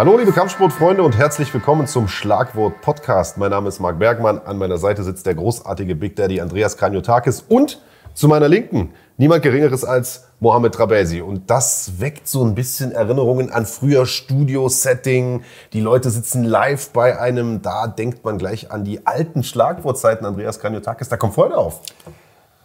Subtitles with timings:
[0.00, 3.36] Hallo liebe Kampfsportfreunde und herzlich willkommen zum Schlagwort Podcast.
[3.36, 7.44] Mein Name ist Marc Bergmann, an meiner Seite sitzt der großartige Big Daddy Andreas Kanyotakis
[7.46, 7.82] und
[8.14, 11.20] zu meiner Linken niemand Geringeres als Mohamed Trabesi.
[11.20, 15.42] Und das weckt so ein bisschen Erinnerungen an früher Studio-Setting.
[15.74, 20.60] Die Leute sitzen live bei einem, da denkt man gleich an die alten Schlagwortzeiten Andreas
[20.60, 21.10] Kanyotakis.
[21.10, 21.82] Da kommt Freude auf.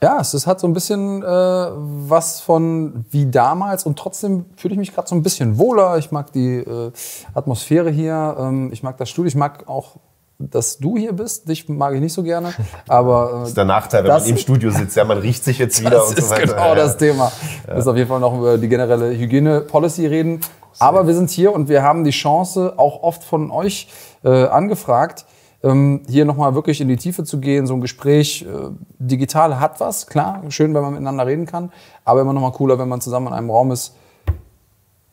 [0.02, 4.80] Ja, es hat so ein bisschen äh, was von wie damals und trotzdem fühle ich
[4.80, 5.98] mich gerade so ein bisschen wohler.
[5.98, 6.91] Ich mag die äh,
[7.34, 9.98] Atmosphäre hier, ähm, ich mag das Studio, ich mag auch
[10.38, 11.48] dass du hier bist.
[11.48, 12.53] Dich mag ich nicht so gerne.
[12.88, 14.95] Aber, äh, das ist der Nachteil, wenn man im Studio sitzt.
[14.98, 16.41] Ja, man riecht sich jetzt wieder und so weiter.
[16.41, 17.31] Das ist genau das Thema.
[17.64, 17.75] Wir ja.
[17.75, 20.41] müssen auf jeden Fall noch über die generelle Hygiene-Policy reden.
[20.77, 23.88] Aber wir sind hier und wir haben die Chance, auch oft von euch
[24.25, 25.25] äh, angefragt,
[25.66, 28.44] ähm, hier nochmal wirklich in die Tiefe zu gehen, so ein Gespräch.
[28.44, 28.70] Äh,
[29.00, 31.72] digital hat was, klar, schön, wenn man miteinander reden kann,
[32.03, 33.95] aber immer nochmal cooler, wenn man zusammen in einem Raum ist.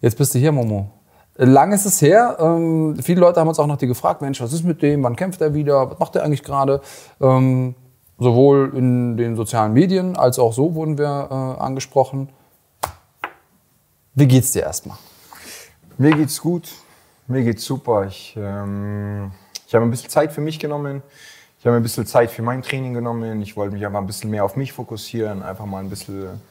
[0.00, 0.90] Jetzt bist du hier, Momo.
[1.36, 2.36] Lang ist es her.
[2.38, 5.02] Ähm, viele Leute haben uns auch nach dir gefragt, Mensch, was ist mit dem?
[5.02, 5.90] Wann kämpft er wieder?
[5.90, 6.82] Was macht er eigentlich gerade?
[7.20, 7.74] Ähm,
[8.18, 12.28] sowohl in den sozialen Medien als auch so wurden wir äh, angesprochen.
[14.14, 14.98] Wie geht's dir erstmal?
[15.96, 16.68] Mir geht's gut.
[17.26, 18.04] Mir geht's super.
[18.06, 19.32] Ich ähm,
[19.72, 21.02] ich habe ein bisschen Zeit für mich genommen.
[21.58, 23.40] Ich habe ein bisschen Zeit für mein Training genommen.
[23.40, 26.42] Ich wollte mich einfach ein bisschen mehr auf mich fokussieren, einfach mal ein bisschen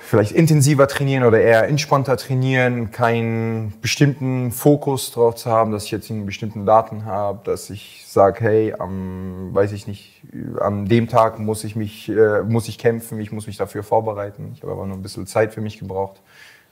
[0.00, 5.92] vielleicht intensiver trainieren oder eher entspannter trainieren, keinen bestimmten Fokus drauf zu haben, dass ich
[5.92, 10.22] jetzt einen bestimmten Daten habe, dass ich sage, hey, am, weiß ich nicht,
[10.58, 14.50] an dem Tag muss ich mich, äh, muss ich kämpfen, ich muss mich dafür vorbereiten.
[14.56, 16.20] Ich habe aber nur ein bisschen Zeit für mich gebraucht,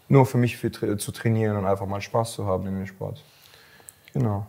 [0.09, 3.23] nur für mich für, zu trainieren und einfach mal Spaß zu haben in dem Sport.
[4.13, 4.45] Genau.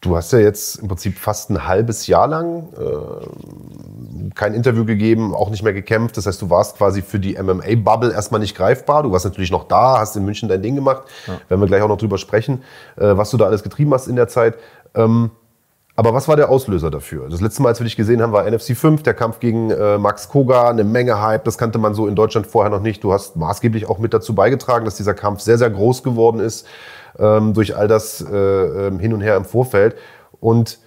[0.00, 5.34] Du hast ja jetzt im Prinzip fast ein halbes Jahr lang äh, kein Interview gegeben,
[5.34, 6.16] auch nicht mehr gekämpft.
[6.16, 9.02] Das heißt, du warst quasi für die MMA-Bubble erstmal nicht greifbar.
[9.02, 11.02] Du warst natürlich noch da, hast in München dein Ding gemacht.
[11.26, 11.40] Ja.
[11.48, 12.62] Werden wir gleich auch noch drüber sprechen,
[12.96, 14.54] äh, was du da alles getrieben hast in der Zeit.
[14.94, 15.32] Ähm,
[15.98, 17.28] aber was war der Auslöser dafür?
[17.28, 19.98] Das letzte Mal, als wir dich gesehen haben, war NFC 5, der Kampf gegen äh,
[19.98, 21.42] Max Koga, eine Menge Hype.
[21.42, 23.02] Das kannte man so in Deutschland vorher noch nicht.
[23.02, 26.68] Du hast maßgeblich auch mit dazu beigetragen, dass dieser Kampf sehr, sehr groß geworden ist
[27.18, 29.96] ähm, durch all das äh, ähm, Hin und Her im Vorfeld.
[30.38, 30.78] Und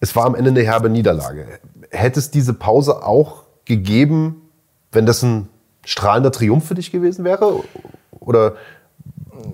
[0.00, 1.46] es war am Ende eine herbe Niederlage.
[1.90, 4.50] Hätte es diese Pause auch gegeben,
[4.90, 5.48] wenn das ein
[5.84, 7.62] strahlender Triumph für dich gewesen wäre?
[8.18, 8.54] Oder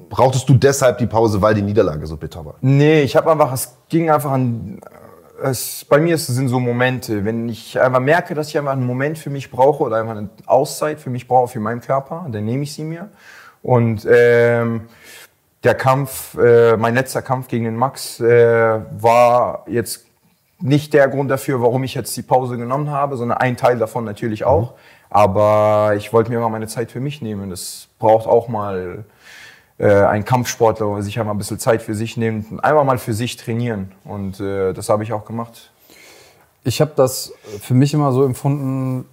[0.09, 2.55] brauchtest du deshalb die Pause, weil die Niederlage so bitter war?
[2.61, 4.81] Nee, ich habe einfach, es ging einfach an.
[5.43, 9.19] Es, bei mir sind so Momente, wenn ich einfach merke, dass ich einfach einen Moment
[9.19, 12.63] für mich brauche oder einfach eine Auszeit für mich brauche, für meinen Körper, dann nehme
[12.63, 13.09] ich sie mir.
[13.63, 14.83] Und ähm,
[15.65, 20.07] der Kampf, äh, mein letzter Kampf gegen den Max, äh, war jetzt
[20.61, 24.05] nicht der Grund dafür, warum ich jetzt die Pause genommen habe, sondern ein Teil davon
[24.05, 24.73] natürlich auch.
[24.73, 24.77] Mhm.
[25.11, 27.51] Aber ich wollte mir mal meine Zeit für mich nehmen.
[27.51, 29.05] Das braucht auch mal
[29.87, 33.37] ein Kampfsportler, sich einmal ein bisschen Zeit für sich nimmt und einmal mal für sich
[33.37, 33.93] trainieren.
[34.05, 35.71] Und äh, das habe ich auch gemacht.
[36.65, 39.05] Ich habe das für mich immer so empfunden,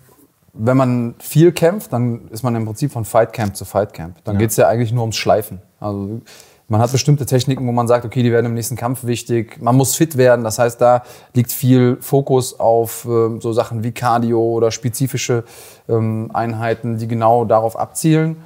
[0.53, 4.24] wenn man viel kämpft, dann ist man im Prinzip von Fightcamp zu Fightcamp.
[4.24, 4.40] Dann ja.
[4.40, 5.62] geht es ja eigentlich nur ums Schleifen.
[5.80, 6.22] Also
[6.68, 9.59] man hat bestimmte Techniken, wo man sagt, okay, die werden im nächsten Kampf wichtig.
[9.62, 10.44] Man muss fit werden.
[10.44, 11.03] Das heißt, da
[11.34, 15.44] liegt viel Fokus auf äh, so Sachen wie Cardio oder spezifische
[15.88, 18.38] ähm, Einheiten, die genau darauf abzielen.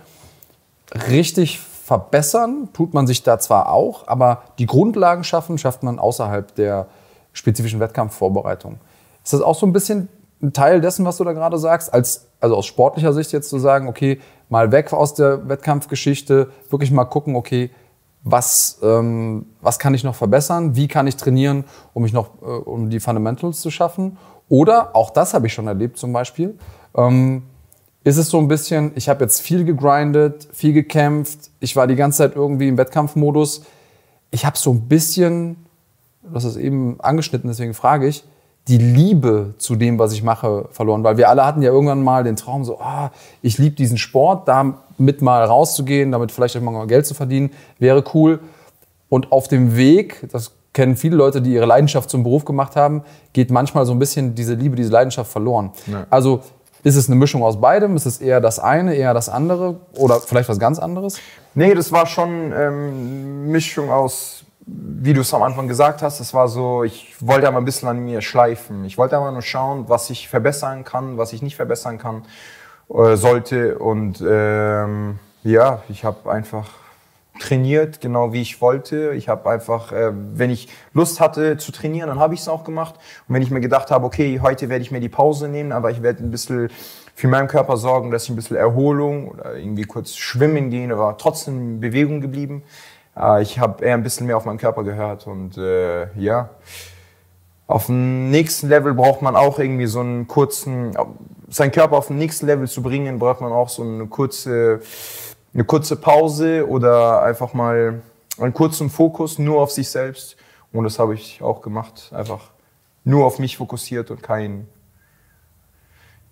[1.10, 1.60] Richtig
[1.94, 6.88] verbessern tut man sich da zwar auch, aber die Grundlagen schaffen, schafft man außerhalb der
[7.34, 8.80] spezifischen Wettkampfvorbereitung.
[9.24, 10.10] Ist das auch so ein bisschen
[10.42, 13.60] ein Teil dessen, was du da gerade sagst, als, also aus sportlicher Sicht jetzt zu
[13.60, 17.70] sagen, okay, mal weg aus der Wettkampfgeschichte, wirklich mal gucken, okay,
[18.24, 22.46] was, ähm, was kann ich noch verbessern, wie kann ich trainieren, um mich noch, äh,
[22.46, 24.18] um die Fundamentals zu schaffen.
[24.50, 26.58] Oder, auch das habe ich schon erlebt zum Beispiel,
[26.96, 27.44] ähm,
[28.04, 31.96] ist es so ein bisschen, ich habe jetzt viel gegrindet, viel gekämpft, ich war die
[31.96, 33.64] ganze Zeit irgendwie im Wettkampfmodus.
[34.32, 35.56] Ich habe so ein bisschen,
[36.34, 38.24] hast es eben angeschnitten, deswegen frage ich,
[38.68, 41.04] die Liebe zu dem, was ich mache, verloren.
[41.04, 43.12] Weil wir alle hatten ja irgendwann mal den Traum, so, ah,
[43.42, 48.04] ich liebe diesen Sport, damit mal rauszugehen, damit vielleicht auch mal Geld zu verdienen, wäre
[48.14, 48.40] cool.
[49.10, 53.04] Und auf dem Weg, das kennen viele Leute, die ihre Leidenschaft zum Beruf gemacht haben,
[53.34, 55.72] geht manchmal so ein bisschen diese Liebe, diese Leidenschaft verloren.
[55.88, 56.08] Ja.
[56.10, 56.42] Also
[56.84, 57.96] ist es eine Mischung aus beidem?
[57.96, 59.78] Ist es eher das eine, eher das andere?
[59.96, 61.20] Oder vielleicht was ganz anderes?
[61.56, 66.34] Nee, das war schon ähm, Mischung aus wie du es am Anfang gesagt hast, es
[66.34, 68.86] war so, ich wollte aber ein bisschen an mir schleifen.
[68.86, 72.24] Ich wollte aber nur schauen, was ich verbessern kann, was ich nicht verbessern kann,
[72.90, 73.78] äh, sollte.
[73.78, 76.70] Und ähm, ja, ich habe einfach
[77.40, 79.14] trainiert, genau wie ich wollte.
[79.16, 82.64] Ich habe einfach, äh, wenn ich Lust hatte zu trainieren, dann habe ich es auch
[82.64, 82.96] gemacht.
[83.28, 85.92] Und wenn ich mir gedacht habe, okay, heute werde ich mir die Pause nehmen, aber
[85.92, 86.70] ich werde ein bisschen
[87.16, 91.18] für meinen Körper sorgen, dass ich ein bisschen Erholung oder irgendwie kurz schwimmen gehen, aber
[91.18, 92.64] trotzdem in Bewegung geblieben
[93.16, 96.50] Äh, ich habe eher ein bisschen mehr auf meinen Körper gehört und äh, ja.
[97.68, 100.96] Auf dem nächsten Level braucht man auch irgendwie so einen kurzen,
[101.48, 104.82] seinen Körper auf den nächsten Level zu bringen, braucht man auch so eine kurze,
[105.54, 108.02] eine kurze Pause oder einfach mal
[108.40, 110.36] einen kurzen Fokus nur auf sich selbst.
[110.72, 112.12] Und das habe ich auch gemacht.
[112.14, 112.52] Einfach
[113.04, 114.68] nur auf mich fokussiert und kein,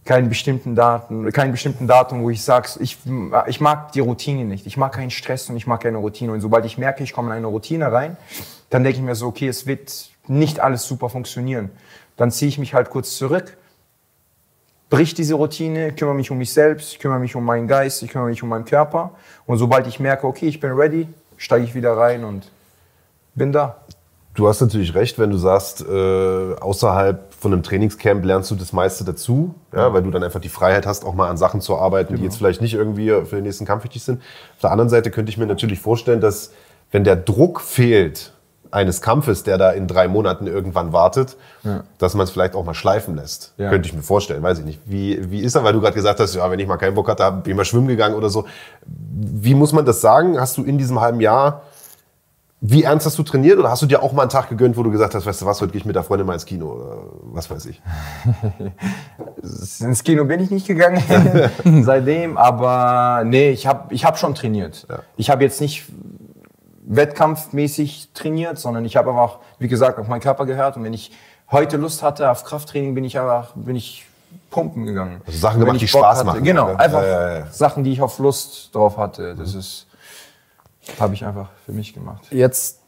[0.06, 2.97] keinen bestimmten Daten, keinen bestimmten Datum, wo ich sage, ich,
[3.47, 4.65] ich mag die Routine nicht.
[4.65, 6.31] Ich mag keinen Stress und ich mag keine Routine.
[6.31, 8.17] Und sobald ich merke, ich komme in eine Routine rein,
[8.69, 11.69] dann denke ich mir so, okay, es wird nicht alles super funktionieren.
[12.17, 13.57] Dann ziehe ich mich halt kurz zurück,
[14.91, 18.29] brich diese Routine, kümmere mich um mich selbst, kümmere mich um meinen Geist, ich kümmere
[18.29, 19.11] mich um meinen Körper.
[19.47, 21.07] Und sobald ich merke, okay, ich bin ready,
[21.38, 22.51] steige ich wieder rein und
[23.33, 23.77] bin da.
[24.33, 28.71] Du hast natürlich recht, wenn du sagst, äh, außerhalb von einem Trainingscamp lernst du das
[28.71, 31.77] meiste dazu, ja, weil du dann einfach die Freiheit hast, auch mal an Sachen zu
[31.77, 32.19] arbeiten, genau.
[32.19, 34.21] die jetzt vielleicht nicht irgendwie für den nächsten Kampf wichtig sind.
[34.55, 36.51] Auf der anderen Seite könnte ich mir natürlich vorstellen, dass
[36.91, 38.33] wenn der Druck fehlt
[38.71, 41.83] eines Kampfes, der da in drei Monaten irgendwann wartet, ja.
[41.97, 43.53] dass man es vielleicht auch mal schleifen lässt.
[43.57, 43.69] Ja.
[43.69, 44.79] Könnte ich mir vorstellen, weiß ich nicht.
[44.85, 47.07] Wie, wie ist er, weil du gerade gesagt hast, ja, wenn ich mal keinen Bock
[47.09, 48.45] hatte, bin ich mal schwimmen gegangen oder so.
[48.85, 50.39] Wie muss man das sagen?
[50.39, 51.63] Hast du in diesem halben Jahr
[52.63, 54.83] wie ernst hast du trainiert oder hast du dir auch mal einen Tag gegönnt, wo
[54.83, 56.67] du gesagt hast, weißt du was, heute gehe ich mit der Freundin mal ins Kino
[56.67, 57.81] oder was weiß ich?
[59.79, 61.01] ins Kino bin ich nicht gegangen
[61.83, 64.85] seitdem, aber nee, ich habe ich hab schon trainiert.
[64.88, 65.00] Ja.
[65.17, 65.85] Ich habe jetzt nicht
[66.95, 71.11] wettkampfmäßig trainiert, sondern ich habe einfach, wie gesagt, auf meinen Körper gehört und wenn ich
[71.49, 74.05] heute Lust hatte auf Krafttraining, bin ich einfach, bin ich
[74.49, 75.21] pumpen gegangen.
[75.25, 76.25] Also Sachen gemacht, die Spaß hatte.
[76.25, 76.43] machen.
[76.43, 79.35] Genau, einfach ja, ja, Sachen, die ich auf Lust drauf hatte.
[79.35, 79.59] Das mhm.
[79.59, 79.88] ist
[80.99, 82.25] habe ich einfach für mich gemacht.
[82.31, 82.79] Jetzt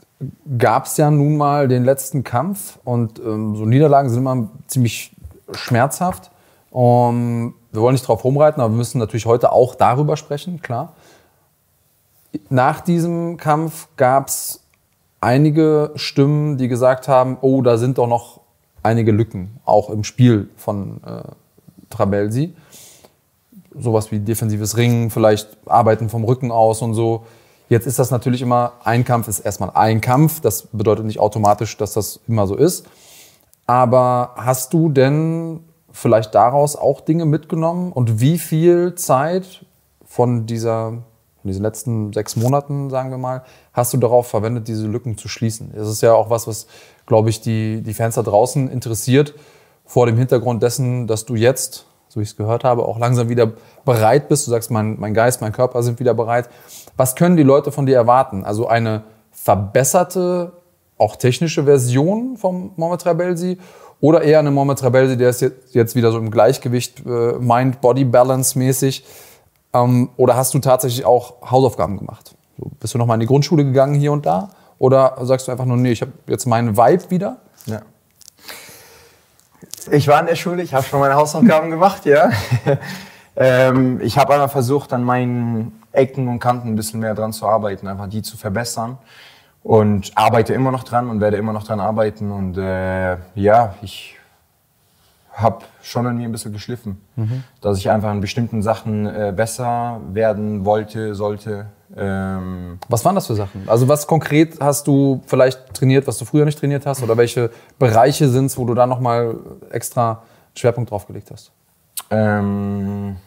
[0.58, 5.12] gab es ja nun mal den letzten Kampf und ähm, so Niederlagen sind immer ziemlich
[5.54, 6.32] schmerzhaft.
[6.72, 10.94] Um, wir wollen nicht drauf rumreiten, aber wir müssen natürlich heute auch darüber sprechen, klar.
[12.50, 14.64] Nach diesem Kampf gab es
[15.22, 18.42] einige Stimmen, die gesagt haben, oh, da sind doch noch
[18.82, 21.24] einige Lücken, auch im Spiel von äh,
[21.90, 22.54] Trabelsi.
[23.76, 27.26] Sowas wie defensives Ringen, vielleicht Arbeiten vom Rücken aus und so.
[27.70, 30.42] Jetzt ist das natürlich immer, ein Kampf ist erstmal ein Kampf.
[30.42, 32.86] Das bedeutet nicht automatisch, dass das immer so ist.
[33.66, 37.92] Aber hast du denn vielleicht daraus auch Dinge mitgenommen?
[37.92, 39.66] Und wie viel Zeit
[40.06, 41.00] von dieser,
[41.44, 45.28] von diesen letzten sechs Monaten, sagen wir mal, hast du darauf verwendet, diese Lücken zu
[45.28, 45.72] schließen?
[45.76, 46.66] Das ist ja auch was, was,
[47.06, 49.36] glaube ich, die, die Fans da draußen interessiert,
[49.86, 53.54] vor dem Hintergrund dessen, dass du jetzt so ich es gehört habe, auch langsam wieder
[53.86, 54.46] bereit bist.
[54.46, 56.48] Du sagst, mein, mein Geist, mein Körper sind wieder bereit.
[56.96, 58.46] Was können die Leute von dir erwarten?
[58.46, 60.52] Also eine verbesserte,
[61.00, 63.58] auch technische Version vom Mohamed Rabelsi
[64.00, 69.04] oder eher eine Mohamed Rabelsi, der ist jetzt wieder so im Gleichgewicht, äh, Mind-Body-Balance-mäßig?
[69.74, 72.36] Ähm, oder hast du tatsächlich auch Hausaufgaben gemacht?
[72.58, 74.50] So, bist du nochmal in die Grundschule gegangen hier und da?
[74.80, 77.38] Oder sagst du einfach nur, nee, ich habe jetzt meinen Vibe wieder?
[77.66, 77.82] Ja.
[79.92, 82.30] Ich war in der Schule, ich habe schon meine Hausaufgaben gemacht, ja.
[83.36, 87.48] ähm, ich habe aber versucht, an meinen Ecken und Kanten ein bisschen mehr dran zu
[87.48, 88.98] arbeiten, einfach die zu verbessern.
[89.64, 92.32] Und arbeite immer noch dran und werde immer noch dran arbeiten.
[92.32, 94.18] Und äh, ja, ich
[95.34, 97.44] habe schon an mir ein bisschen geschliffen, mhm.
[97.62, 101.68] dass ich einfach in bestimmten Sachen äh, besser werden wollte, sollte.
[101.98, 103.68] Ähm was waren das für Sachen?
[103.68, 107.02] Also was konkret hast du vielleicht trainiert, was du früher nicht trainiert hast?
[107.02, 107.50] Oder welche
[107.80, 109.36] Bereiche sind es, wo du da nochmal
[109.72, 110.24] extra
[110.56, 111.52] Schwerpunkt drauf gelegt hast?
[112.12, 113.18] Ähm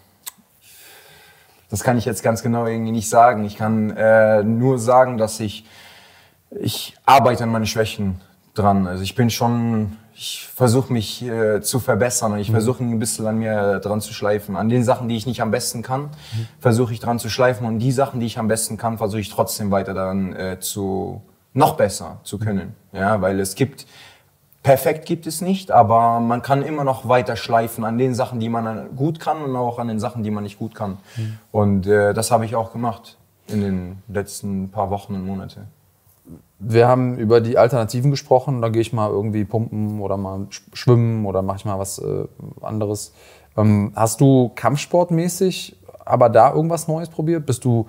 [1.70, 3.44] das kann ich jetzt ganz genau irgendwie nicht sagen.
[3.44, 5.66] Ich kann äh, nur sagen, dass ich,
[6.50, 8.20] ich arbeite an meine Schwächen
[8.54, 8.86] dran.
[8.86, 12.54] Also ich bin schon ich versuche mich äh, zu verbessern und ich mhm.
[12.54, 14.56] versuche ein bisschen an mir dran zu schleifen.
[14.56, 16.48] An den Sachen, die ich nicht am besten kann, mhm.
[16.58, 19.28] versuche ich dran zu schleifen und die Sachen, die ich am besten kann, versuche ich
[19.28, 21.20] trotzdem weiter daran äh, zu
[21.52, 22.74] noch besser zu können.
[22.92, 23.86] Ja, weil es gibt
[24.62, 28.48] perfekt gibt es nicht, aber man kann immer noch weiter schleifen an den Sachen, die
[28.48, 30.98] man gut kann und auch an den Sachen, die man nicht gut kann.
[31.16, 31.38] Mhm.
[31.52, 33.18] Und äh, das habe ich auch gemacht
[33.48, 35.68] in den letzten paar Wochen und Monaten.
[36.58, 38.62] Wir haben über die Alternativen gesprochen.
[38.62, 42.24] Da gehe ich mal irgendwie pumpen oder mal schwimmen oder mache ich mal was äh,
[42.62, 43.12] anderes.
[43.56, 47.44] Ähm, hast du kampfsportmäßig aber da irgendwas Neues probiert?
[47.44, 47.86] Bist du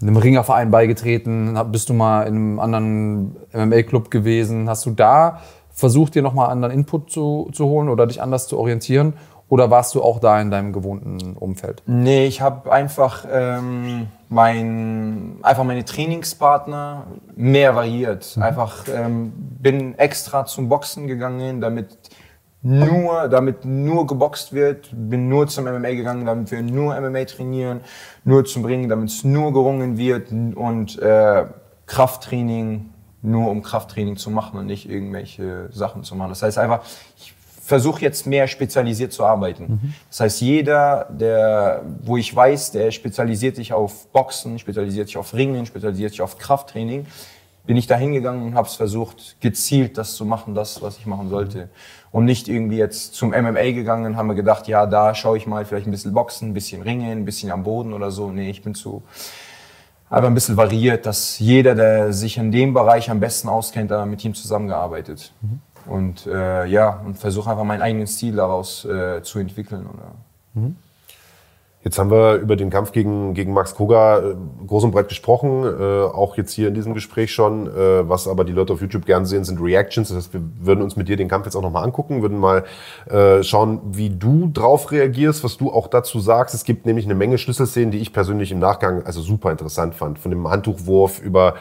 [0.00, 1.58] einem Ringerverein beigetreten?
[1.72, 4.68] Bist du mal in einem anderen MMA-Club gewesen?
[4.68, 5.40] Hast du da
[5.70, 9.14] versucht, dir nochmal anderen Input zu, zu holen oder dich anders zu orientieren?
[9.48, 11.82] Oder warst du auch da in deinem gewohnten Umfeld?
[11.86, 18.36] Nee, ich habe einfach, ähm, mein, einfach meine Trainingspartner mehr variiert.
[18.36, 18.42] Mhm.
[18.42, 21.98] Einfach ähm, bin extra zum Boxen gegangen, damit
[22.62, 27.82] nur, damit nur geboxt wird, bin nur zum MMA gegangen, damit wir nur MMA trainieren,
[28.24, 31.44] nur zum Ringen, damit es nur gerungen wird und äh,
[31.84, 32.90] Krafttraining
[33.24, 36.28] nur um Krafttraining zu machen und nicht irgendwelche Sachen zu machen.
[36.28, 36.82] Das heißt einfach,
[37.16, 37.34] ich
[37.64, 39.64] versuche jetzt mehr spezialisiert zu arbeiten.
[39.64, 39.94] Mhm.
[40.10, 45.32] Das heißt, jeder, der, wo ich weiß, der spezialisiert sich auf Boxen, spezialisiert sich auf
[45.32, 47.06] Ringen, spezialisiert sich auf Krafttraining,
[47.66, 51.06] bin ich da hingegangen und habe es versucht, gezielt das zu machen, das, was ich
[51.06, 51.70] machen sollte.
[52.12, 55.46] Und nicht irgendwie jetzt zum MMA gegangen und haben mir gedacht, ja, da schaue ich
[55.46, 58.30] mal vielleicht ein bisschen Boxen, ein bisschen Ringen, ein bisschen am Boden oder so.
[58.30, 59.02] Nee, ich bin zu
[60.10, 64.06] einfach ein bisschen variiert, dass jeder, der sich in dem Bereich am besten auskennt, da
[64.06, 65.32] mit ihm zusammengearbeitet.
[65.40, 65.60] Mhm.
[65.86, 69.86] Und äh, ja, und versuche einfach meinen eigenen Stil daraus äh, zu entwickeln.
[69.86, 70.14] Oder?
[70.54, 70.76] Mhm.
[71.84, 74.34] Jetzt haben wir über den Kampf gegen, gegen Max Koga äh,
[74.66, 77.66] groß und breit gesprochen, äh, auch jetzt hier in diesem Gespräch schon.
[77.66, 80.08] Äh, was aber die Leute auf YouTube gern sehen, sind Reactions.
[80.08, 82.64] Das heißt, wir würden uns mit dir den Kampf jetzt auch nochmal angucken, würden mal
[83.10, 86.54] äh, schauen, wie du drauf reagierst, was du auch dazu sagst.
[86.54, 90.18] Es gibt nämlich eine Menge Schlüsselszenen, die ich persönlich im Nachgang also super interessant fand.
[90.18, 91.56] Von dem Handtuchwurf über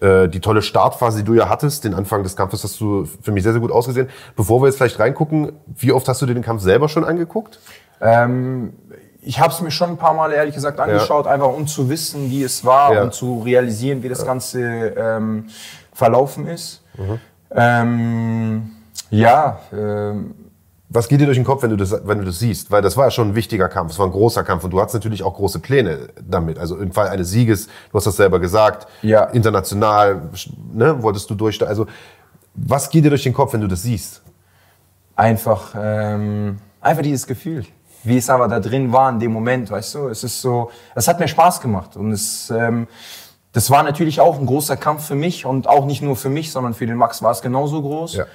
[0.00, 3.32] äh, die tolle Startphase, die du ja hattest, den Anfang des Kampfes hast du für
[3.32, 4.08] mich sehr, sehr gut ausgesehen.
[4.36, 7.60] Bevor wir jetzt vielleicht reingucken, wie oft hast du dir den Kampf selber schon angeguckt?
[8.00, 8.72] Ähm
[9.26, 11.32] ich habe es mir schon ein paar Mal ehrlich gesagt angeschaut, ja.
[11.32, 13.02] einfach um zu wissen, wie es war ja.
[13.02, 14.60] und zu realisieren, wie das Ganze
[14.96, 15.46] ähm,
[15.92, 16.84] verlaufen ist.
[16.96, 17.20] Mhm.
[17.50, 18.70] Ähm,
[19.10, 19.58] ja.
[19.72, 20.45] Ähm,
[20.88, 22.70] was geht dir durch den Kopf, wenn du, das, wenn du das siehst?
[22.70, 24.80] Weil das war ja schon ein wichtiger Kampf, es war ein großer Kampf und du
[24.80, 26.58] hattest natürlich auch große Pläne damit.
[26.58, 29.24] Also im Fall eines Sieges, du hast das selber gesagt, ja.
[29.24, 30.30] international
[30.72, 31.64] ne, wolltest du durch.
[31.66, 31.86] Also
[32.54, 34.22] was geht dir durch den Kopf, wenn du das siehst?
[35.16, 37.64] Einfach, ähm, einfach dieses Gefühl
[38.06, 40.08] wie es aber da drin war in dem Moment, weißt du.
[40.08, 42.86] Es ist so, es hat mir Spaß gemacht und es, ähm,
[43.52, 46.52] das war natürlich auch ein großer Kampf für mich und auch nicht nur für mich,
[46.52, 48.16] sondern für den Max war es genauso groß.
[48.16, 48.26] Ja,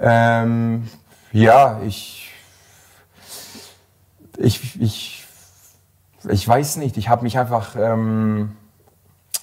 [0.00, 0.88] ähm,
[1.32, 2.32] ja ich,
[4.38, 5.26] ich, ich,
[6.28, 6.96] ich weiß nicht.
[6.96, 8.56] Ich habe mich einfach, ähm,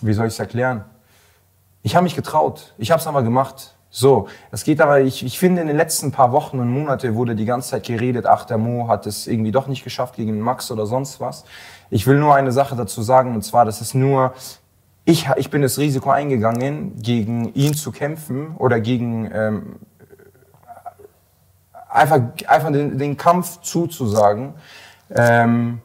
[0.01, 0.85] wie soll ich es erklären?
[1.83, 2.73] Ich habe mich getraut.
[2.77, 3.75] Ich habe es aber gemacht.
[3.97, 7.33] So, es geht aber, ich, ich finde, in den letzten paar Wochen und Monate wurde
[7.33, 10.69] die ganze Zeit geredet, ach, der Mo hat es irgendwie doch nicht geschafft gegen Max
[10.69, 11.45] oder sonst was.
[11.89, 14.33] Ich will nur eine Sache dazu sagen, und zwar, das ist nur,
[15.05, 19.75] ich, ich bin das Risiko eingegangen, gegen ihn zu kämpfen oder gegen ähm,
[21.95, 24.53] einfach, einfach den, den Kampf zuzusagen.
[25.09, 25.81] Ähm,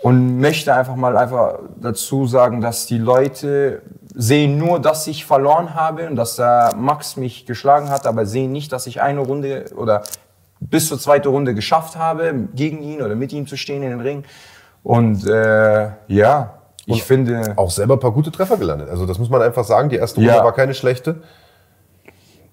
[0.00, 3.82] und möchte einfach mal einfach dazu sagen, dass die Leute
[4.14, 8.52] sehen nur, dass ich verloren habe und dass der Max mich geschlagen hat, aber sehen
[8.52, 10.04] nicht, dass ich eine Runde oder
[10.60, 14.00] bis zur zweiten Runde geschafft habe, gegen ihn oder mit ihm zu stehen in den
[14.00, 14.24] Ring.
[14.82, 16.54] Und äh, ja,
[16.86, 17.52] ich und finde.
[17.56, 18.88] Auch selber ein paar gute Treffer gelandet.
[18.88, 19.88] Also das muss man einfach sagen.
[19.88, 20.44] Die erste Runde ja.
[20.44, 21.22] war keine schlechte.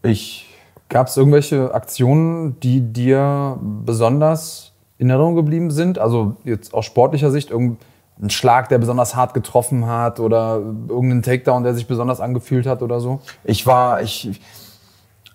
[0.04, 0.45] Ich.
[0.90, 6.00] Gab es irgendwelche Aktionen, die dir besonders in Erinnerung geblieben sind?
[6.00, 7.78] Also jetzt aus sportlicher Sicht, irgendein
[8.22, 12.82] ein Schlag, der besonders hart getroffen hat oder irgendein Takedown, der sich besonders angefühlt hat
[12.82, 13.20] oder so?
[13.44, 14.40] Ich war, ich,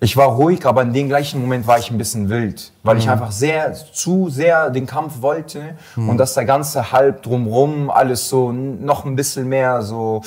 [0.00, 3.00] ich war ruhig, aber in dem gleichen Moment war ich ein bisschen wild, weil mhm.
[3.00, 6.08] ich einfach sehr, zu sehr den Kampf wollte mhm.
[6.08, 10.22] und dass der ganze Halb drumrum alles so noch ein bisschen mehr so,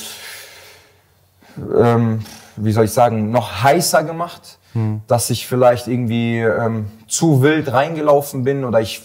[1.57, 2.23] ähm,
[2.55, 5.01] wie soll ich sagen, noch heißer gemacht, mhm.
[5.07, 9.01] dass ich vielleicht irgendwie ähm, zu wild reingelaufen bin oder ich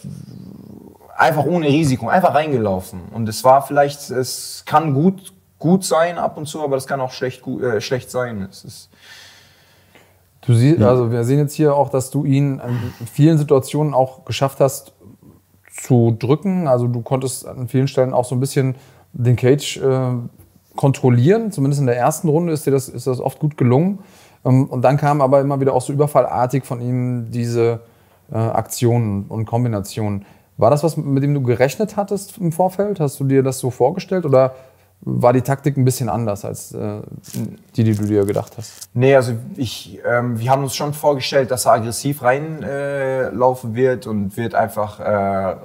[1.17, 3.01] einfach ohne Risiko, einfach reingelaufen.
[3.13, 7.01] Und es war vielleicht, es kann gut, gut sein ab und zu, aber es kann
[7.01, 8.47] auch schlecht, äh, schlecht sein.
[8.49, 8.91] Es ist
[10.49, 12.61] du siehst, also wir sehen jetzt hier auch, dass du ihn
[13.01, 14.93] in vielen Situationen auch geschafft hast
[15.71, 16.67] zu drücken.
[16.67, 18.77] Also du konntest an vielen Stellen auch so ein bisschen
[19.13, 20.13] den Cage äh,
[20.75, 21.53] kontrollieren.
[21.53, 23.99] Zumindest in der ersten Runde ist dir das, ist das oft gut gelungen.
[24.45, 27.81] Ähm, und dann kam aber immer wieder auch so überfallartig von ihm diese
[28.33, 30.25] äh, Aktionen und Kombinationen.
[30.57, 33.01] War das was, mit dem du gerechnet hattest im Vorfeld?
[33.01, 34.55] Hast du dir das so vorgestellt oder
[35.01, 37.01] war die Taktik ein bisschen anders als äh,
[37.77, 38.91] die, die du dir gedacht hast?
[38.95, 44.07] Nee, also ich, ähm, wir haben uns schon vorgestellt, dass er aggressiv reinlaufen äh, wird
[44.09, 45.57] und wird einfach äh,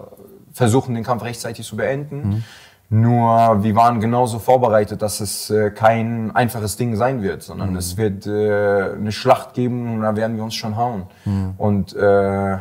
[0.54, 2.30] versuchen, den Kampf rechtzeitig zu beenden.
[2.30, 2.44] Mhm.
[2.94, 7.78] Nur wir waren genauso vorbereitet, dass es äh, kein einfaches Ding sein wird, sondern mhm.
[7.78, 11.08] es wird äh, eine Schlacht geben und da werden wir uns schon hauen.
[11.26, 11.56] Mhm.
[11.58, 12.60] Und äh,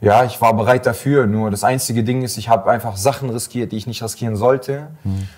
[0.00, 1.26] ja, ich war bereit dafür.
[1.26, 4.88] Nur das einzige Ding ist, ich habe einfach Sachen riskiert, die ich nicht riskieren sollte.
[5.04, 5.28] Mhm.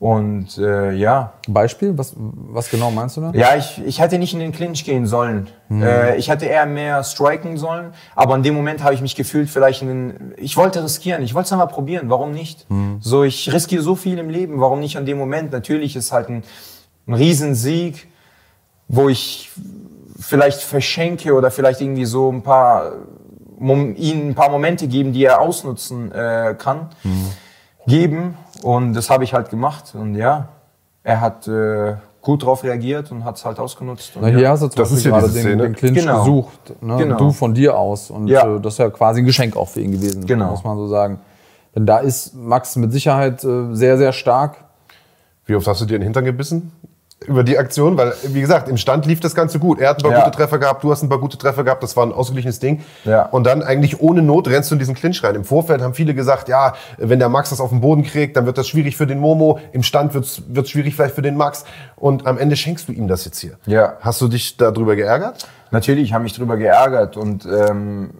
[0.00, 1.34] Und äh, ja.
[1.46, 1.96] Beispiel?
[1.98, 3.32] Was, was genau meinst du da?
[3.34, 5.48] Ja, ich, ich hätte nicht in den Clinch gehen sollen.
[5.68, 5.82] Mhm.
[5.82, 7.92] Äh, ich hätte eher mehr striken sollen.
[8.16, 10.34] Aber in dem Moment habe ich mich gefühlt, vielleicht in den.
[10.38, 11.22] Ich wollte riskieren.
[11.22, 12.08] Ich wollte es einmal probieren.
[12.08, 12.68] Warum nicht?
[12.70, 12.96] Mhm.
[13.00, 14.58] So, ich riskiere so viel im Leben.
[14.58, 15.52] Warum nicht an dem Moment?
[15.52, 16.44] Natürlich ist halt ein,
[17.06, 18.08] ein Riesensieg,
[18.88, 19.50] wo ich
[20.18, 22.92] vielleicht verschenke oder vielleicht irgendwie so ein paar
[23.60, 27.26] ihm ein paar Momente geben, die er ausnutzen äh, kann, mhm.
[27.90, 28.36] Geben.
[28.62, 29.94] Und das habe ich halt gemacht.
[29.94, 30.48] Und ja,
[31.02, 34.16] er hat äh, gut drauf reagiert und hat es halt ausgenutzt.
[34.16, 34.50] Und Na, hier ja.
[34.50, 36.18] hast du zum Das ist Beispiel ja gerade den, den Clinch Genau.
[36.20, 36.82] gesucht.
[36.82, 36.96] Ne?
[36.98, 37.16] Genau.
[37.16, 38.10] Du von dir aus.
[38.10, 38.46] Und Ja.
[38.56, 40.50] äh, das ist ja quasi ein Geschenk auch für ihn gewesen, Genau.
[40.50, 41.20] muss man so sagen.
[41.74, 44.56] Denn da ist Max mit Sicherheit äh, sehr, sehr stark.
[45.46, 46.72] Wie oft hast du dir in den Hintern gebissen?
[47.26, 49.78] Über die Aktion, weil, wie gesagt, im Stand lief das Ganze gut.
[49.78, 50.24] Er hat ein paar Ja.
[50.24, 52.82] gute Treffer gehabt, du hast ein paar gute Treffer gehabt, das war ein ausgeglichenes Ding.
[53.04, 53.26] Ja.
[53.26, 55.34] Und dann eigentlich ohne Not rennst du in diesen Clinch rein.
[55.34, 58.46] Im Vorfeld haben viele gesagt, ja, wenn der Max das auf den Boden kriegt, dann
[58.46, 59.60] wird das schwierig für den Momo.
[59.72, 61.64] Im Stand wird es schwierig vielleicht für den Max.
[61.96, 63.58] Und am Ende schenkst du ihm das jetzt hier.
[63.66, 63.98] Ja.
[64.00, 65.46] Hast du dich darüber geärgert?
[65.72, 68.12] Natürlich, ich habe mich drüber geärgert und ähm,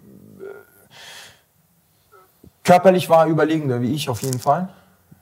[2.63, 4.69] körperlich war er überlegender wie ich auf jeden Fall.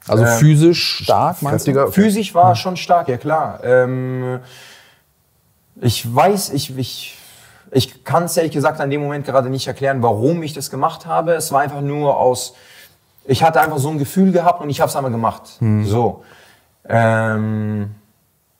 [0.09, 1.91] Also Ähm, physisch stark, meinst du?
[1.91, 3.59] Physisch war er schon stark, ja klar.
[3.63, 4.39] Ähm,
[5.81, 7.17] ich weiß, ich, ich,
[7.71, 11.05] ich kann es ehrlich gesagt an dem Moment gerade nicht erklären, warum ich das gemacht
[11.05, 11.33] habe.
[11.33, 12.55] Es war einfach nur aus,
[13.25, 15.43] ich hatte einfach so ein Gefühl gehabt und ich habe es einmal gemacht.
[15.83, 16.23] So.
[16.87, 17.91] Ähm,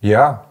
[0.02, 0.44] ja,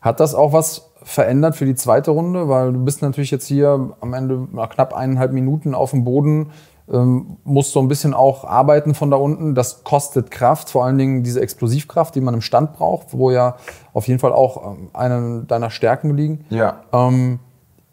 [0.00, 2.48] Hat das auch was verändert für die zweite Runde?
[2.48, 6.50] Weil du bist natürlich jetzt hier am Ende nach knapp eineinhalb Minuten auf dem Boden,
[6.92, 9.54] ähm, musst so ein bisschen auch arbeiten von da unten.
[9.54, 13.56] Das kostet Kraft, vor allen Dingen diese Explosivkraft, die man im Stand braucht, wo ja
[13.92, 16.44] auf jeden Fall auch ähm, eine deiner Stärken liegen.
[16.50, 16.80] ja.
[16.92, 17.40] Ähm,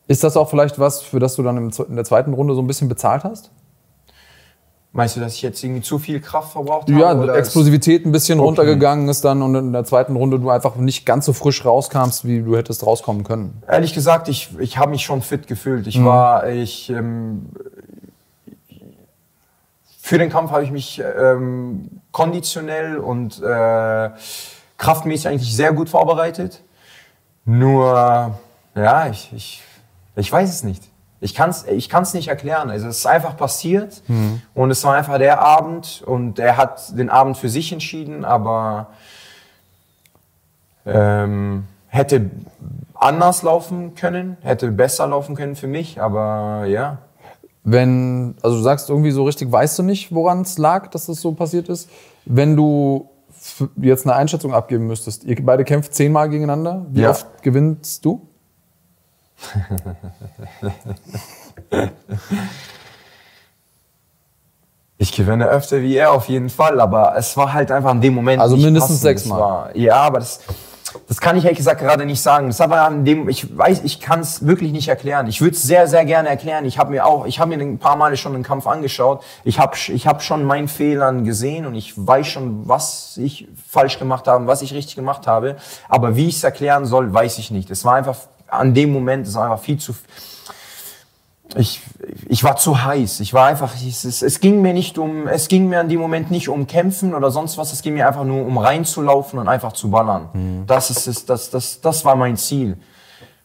[0.07, 2.67] ist das auch vielleicht was, für das du dann in der zweiten Runde so ein
[2.67, 3.50] bisschen bezahlt hast?
[4.93, 7.00] Meinst du, dass ich jetzt irgendwie zu viel Kraft verbraucht habe?
[7.00, 8.45] Ja, oder Explosivität ein bisschen Okay.
[8.45, 12.25] runtergegangen ist dann und in der zweiten Runde du einfach nicht ganz so frisch rauskamst,
[12.25, 13.63] wie du hättest rauskommen können.
[13.69, 15.88] Ehrlich gesagt, ich, ich habe mich schon fit gefühlt.
[15.88, 17.45] Ich war, ich ähm,
[20.12, 24.10] für den Kampf habe ich mich ähm, konditionell und äh,
[24.77, 26.62] kraftmäßig eigentlich sehr gut vorbereitet.
[27.46, 28.38] Nur,
[28.75, 29.63] ja, ich, ich,
[30.18, 30.84] ich weiß es nicht.
[31.22, 32.70] Ich kann es ich kann's nicht erklären.
[32.70, 34.03] Also es ist einfach passiert
[34.54, 38.88] und es war einfach der Abend und er hat den Abend für sich entschieden, aber
[40.86, 42.32] ähm, hätte
[42.95, 46.97] anders laufen können, hätte besser laufen können für mich, aber ja.
[47.63, 51.21] Wenn, also du sagst irgendwie so richtig, weißt du nicht, woran es lag, dass das
[51.21, 51.89] so passiert ist.
[52.26, 53.10] Wenn du
[53.78, 57.12] jetzt eine Einschätzung abgeben müsstest, ihr beide kämpft zehnmal gegeneinander, wie Ja.
[57.12, 58.28] oft gewinnst du?
[64.97, 68.13] Ich gewinne öfter wie er auf jeden Fall, aber es war halt einfach in dem
[68.13, 68.39] Moment.
[68.39, 69.71] Also nicht mindestens sechsmal.
[69.76, 70.41] Ja, aber das,
[71.08, 72.47] das kann ich ehrlich gesagt gerade nicht sagen.
[72.47, 75.27] Das war in dem, ich weiß, ich kann es wirklich nicht erklären.
[75.27, 76.65] Ich würde es sehr, sehr gerne erklären.
[76.65, 79.23] Ich habe mir auch, ich habe mir ein paar Male schon den Kampf angeschaut.
[79.43, 83.99] Ich habe, ich habe schon meinen Fehlern gesehen und ich weiß schon, was ich falsch
[83.99, 85.58] gemacht habe, was ich richtig gemacht habe.
[85.89, 87.69] Aber wie ich es erklären soll, weiß ich nicht.
[87.69, 89.93] Es war einfach an dem Moment, es war einfach viel zu
[91.56, 91.82] ich,
[92.28, 93.20] ich war zu heiß.
[93.20, 96.00] Ich war einfach, es, es, es ging mir nicht um, es ging mir an dem
[96.00, 97.74] Moment nicht um Kämpfen oder sonst was.
[97.74, 100.64] Es ging mir einfach nur um reinzulaufen und einfach zu ballern.
[100.68, 102.78] Das ist es, das, das, das war mein Ziel.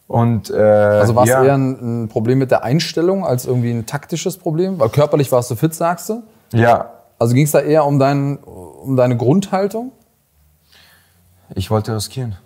[0.08, 3.70] Und, äh, Also war es ja, eher ein, ein Problem mit der Einstellung als irgendwie
[3.72, 4.78] ein taktisches Problem?
[4.78, 6.22] Weil körperlich warst du fit, sagst du.
[6.52, 9.92] ja, Also ging es da eher um, dein, um deine Grundhaltung?
[11.54, 12.36] ich wollte riskieren.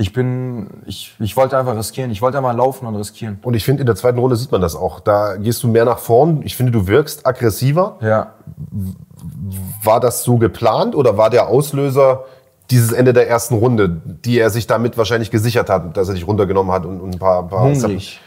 [0.00, 2.10] Ich bin, ich, ich wollte einfach riskieren.
[2.10, 3.38] Ich wollte einfach laufen und riskieren.
[3.42, 5.00] Und ich finde, in der zweiten Runde sieht man das auch.
[5.00, 6.42] Da gehst du mehr nach vorn.
[6.44, 7.96] Ich finde, du wirkst aggressiver.
[8.00, 8.34] Ja.
[9.82, 12.24] War das so geplant oder war der Auslöser
[12.70, 16.26] dieses Ende der ersten Runde, die er sich damit wahrscheinlich gesichert hat, dass er dich
[16.26, 18.20] runtergenommen hat und, und ein paar, paar Hungrig.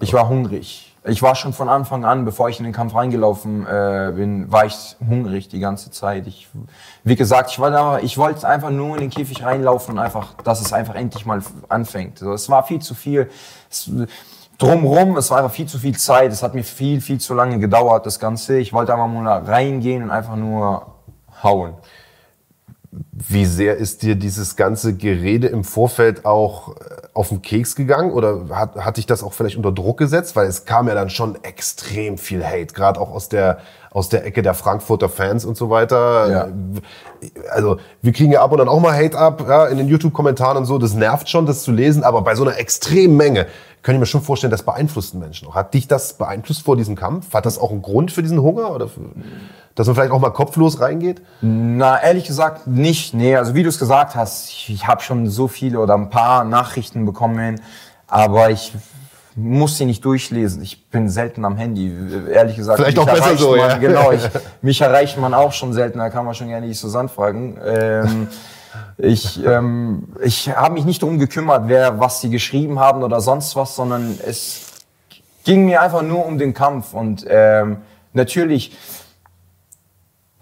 [0.00, 0.93] Ich war hungrig.
[1.06, 4.64] Ich war schon von Anfang an, bevor ich in den Kampf reingelaufen äh, bin, war
[4.64, 6.26] ich hungrig die ganze Zeit.
[6.26, 6.48] Ich,
[7.02, 10.32] wie gesagt, ich wollte, aber, ich wollte einfach nur in den Käfig reinlaufen und einfach,
[10.44, 12.22] dass es einfach endlich mal anfängt.
[12.22, 13.28] Also, es war viel zu viel.
[13.70, 13.90] Es,
[14.56, 16.32] drumrum, es war einfach viel zu viel Zeit.
[16.32, 18.56] Es hat mir viel, viel zu lange gedauert, das Ganze.
[18.56, 20.86] Ich wollte einfach mal reingehen und einfach nur
[21.42, 21.74] hauen.
[23.12, 26.80] Wie sehr ist dir dieses ganze Gerede im Vorfeld auch äh,
[27.12, 30.36] auf den Keks gegangen oder hat, hat dich das auch vielleicht unter Druck gesetzt?
[30.36, 33.58] Weil es kam ja dann schon extrem viel Hate, gerade auch aus der,
[33.90, 36.30] aus der Ecke der Frankfurter Fans und so weiter.
[36.30, 36.48] Ja.
[37.50, 40.56] Also wir kriegen ja ab und an auch mal Hate ab ja, in den YouTube-Kommentaren
[40.58, 40.78] und so.
[40.78, 43.46] Das nervt schon, das zu lesen, aber bei so einer extremen Menge
[43.84, 45.54] kann ich mir schon vorstellen, das beeinflusst einen Menschen auch.
[45.54, 47.34] Hat dich das beeinflusst vor diesem Kampf?
[47.34, 48.74] Hat das auch einen Grund für diesen Hunger?
[48.74, 49.00] Oder für,
[49.74, 51.22] dass man vielleicht auch mal kopflos reingeht?
[51.40, 53.14] Na, ehrlich gesagt nicht.
[53.14, 56.10] Nee, also wie du es gesagt hast, ich, ich habe schon so viele oder ein
[56.10, 57.60] paar Nachrichten bekommen,
[58.06, 58.72] aber ich
[59.36, 60.62] muss sie nicht durchlesen.
[60.62, 61.92] Ich bin selten am Handy,
[62.32, 62.78] ehrlich gesagt.
[62.78, 63.78] Vielleicht mich auch besser so, man, ja.
[63.78, 64.22] Genau, ich,
[64.62, 67.58] mich erreicht man auch schon selten, da kann man schon gerne nicht so fragen.
[67.64, 68.28] Ähm,
[68.98, 73.56] ich ähm, ich habe mich nicht darum gekümmert, wer was sie geschrieben haben oder sonst
[73.56, 74.60] was, sondern es
[75.44, 77.78] ging mir einfach nur um den Kampf und ähm,
[78.12, 78.76] natürlich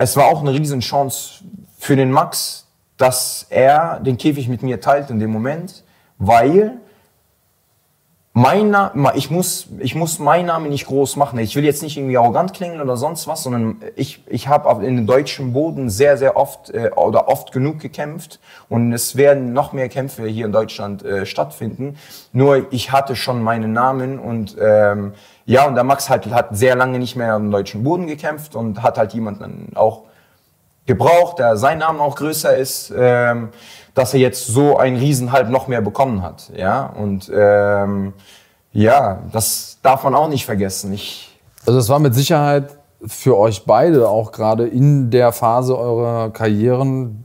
[0.02, 1.44] es war auch eine Riesenchance
[1.78, 5.84] für den Max, dass er den Käfig mit mir teilt in dem Moment,
[6.18, 6.78] weil
[8.34, 11.38] mein Name, ich muss, ich muss meinen Namen nicht groß machen.
[11.38, 14.96] Ich will jetzt nicht irgendwie arrogant klingen oder sonst was, sondern ich, ich habe in
[14.96, 18.40] den deutschen Boden sehr, sehr oft äh, oder oft genug gekämpft
[18.70, 21.98] und es werden noch mehr Kämpfe hier in Deutschland äh, stattfinden.
[22.32, 25.12] Nur ich hatte schon meinen Namen und ähm,
[25.44, 28.82] ja, und der Max halt hat sehr lange nicht mehr am deutschen Boden gekämpft und
[28.82, 30.04] hat halt jemanden auch
[30.86, 32.92] gebraucht, der sein Name auch größer ist.
[32.96, 33.50] Ähm,
[33.94, 36.50] dass er jetzt so einen Riesenhalb noch mehr bekommen hat.
[36.56, 38.14] Ja, und ähm,
[38.72, 40.92] ja, das darf man auch nicht vergessen.
[40.94, 46.30] Ich also es war mit Sicherheit für euch beide auch gerade in der Phase eurer
[46.30, 47.24] Karrieren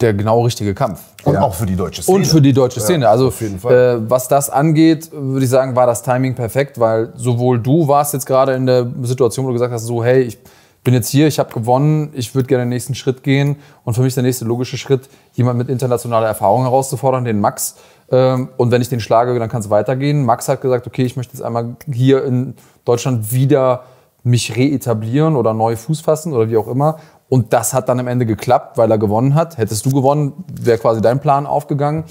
[0.00, 1.00] der genau richtige Kampf.
[1.24, 1.42] Und ja.
[1.42, 2.18] auch für die deutsche Szene.
[2.18, 3.04] Und für die deutsche Szene.
[3.04, 4.02] Ja, also auf jeden Fall.
[4.02, 8.12] Äh, was das angeht, würde ich sagen, war das Timing perfekt, weil sowohl du warst
[8.12, 10.38] jetzt gerade in der Situation, wo du gesagt hast, so hey, ich
[10.84, 13.56] bin jetzt hier, ich habe gewonnen, ich würde gerne den nächsten Schritt gehen.
[13.84, 17.76] Und für mich der nächste logische Schritt, jemand mit internationaler Erfahrung herauszufordern, den Max.
[18.10, 20.24] Ähm, und wenn ich den schlage, dann kann es weitergehen.
[20.24, 23.84] Max hat gesagt, okay, ich möchte jetzt einmal hier in Deutschland wieder
[24.22, 26.98] mich reetablieren oder neu Fuß fassen oder wie auch immer.
[27.28, 29.58] Und das hat dann am Ende geklappt, weil er gewonnen hat.
[29.58, 32.04] Hättest du gewonnen, wäre quasi dein Plan aufgegangen.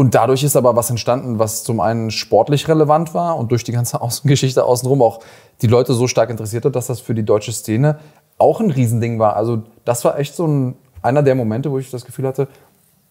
[0.00, 3.72] Und dadurch ist aber was entstanden, was zum einen sportlich relevant war und durch die
[3.72, 5.20] ganze Außengeschichte außenrum auch
[5.60, 7.98] die Leute so stark interessiert hat, dass das für die deutsche Szene
[8.38, 9.36] auch ein Riesending war.
[9.36, 12.48] Also das war echt so ein, einer der Momente, wo ich das Gefühl hatte,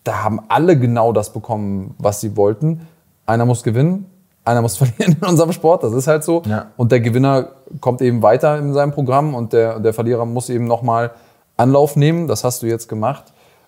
[0.03, 2.87] da haben alle genau das bekommen, was sie wollten.
[3.27, 4.07] Einer muss gewinnen,
[4.43, 6.41] einer muss verlieren in unserem Sport, das ist halt so.
[6.47, 6.71] Ja.
[6.75, 7.49] Und der Gewinner
[7.81, 11.11] kommt eben weiter in seinem Programm und der, der Verlierer muss eben nochmal
[11.55, 12.27] Anlauf nehmen.
[12.27, 13.25] Das hast du jetzt gemacht.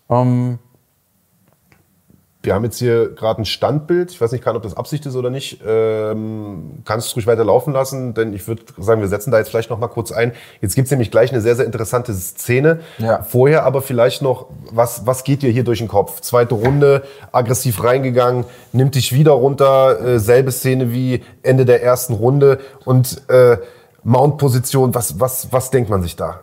[0.10, 0.58] Ähm,
[2.44, 4.12] wir haben jetzt hier gerade ein Standbild.
[4.12, 5.60] Ich weiß nicht ob das Absicht ist oder nicht.
[5.66, 9.50] Ähm, kannst du ruhig weiter laufen lassen, denn ich würde sagen, wir setzen da jetzt
[9.50, 10.32] vielleicht noch mal kurz ein.
[10.60, 12.80] Jetzt gibt's nämlich gleich eine sehr, sehr interessante Szene.
[12.98, 13.22] Ja.
[13.22, 16.22] Vorher aber vielleicht noch, was, was geht dir hier durch den Kopf?
[16.22, 22.14] Zweite Runde, aggressiv reingegangen, nimmt dich wieder runter, äh, selbe Szene wie Ende der ersten
[22.14, 23.58] Runde und äh,
[24.04, 24.96] Mount-Position.
[24.96, 26.40] Was, was, was denkt man sich da?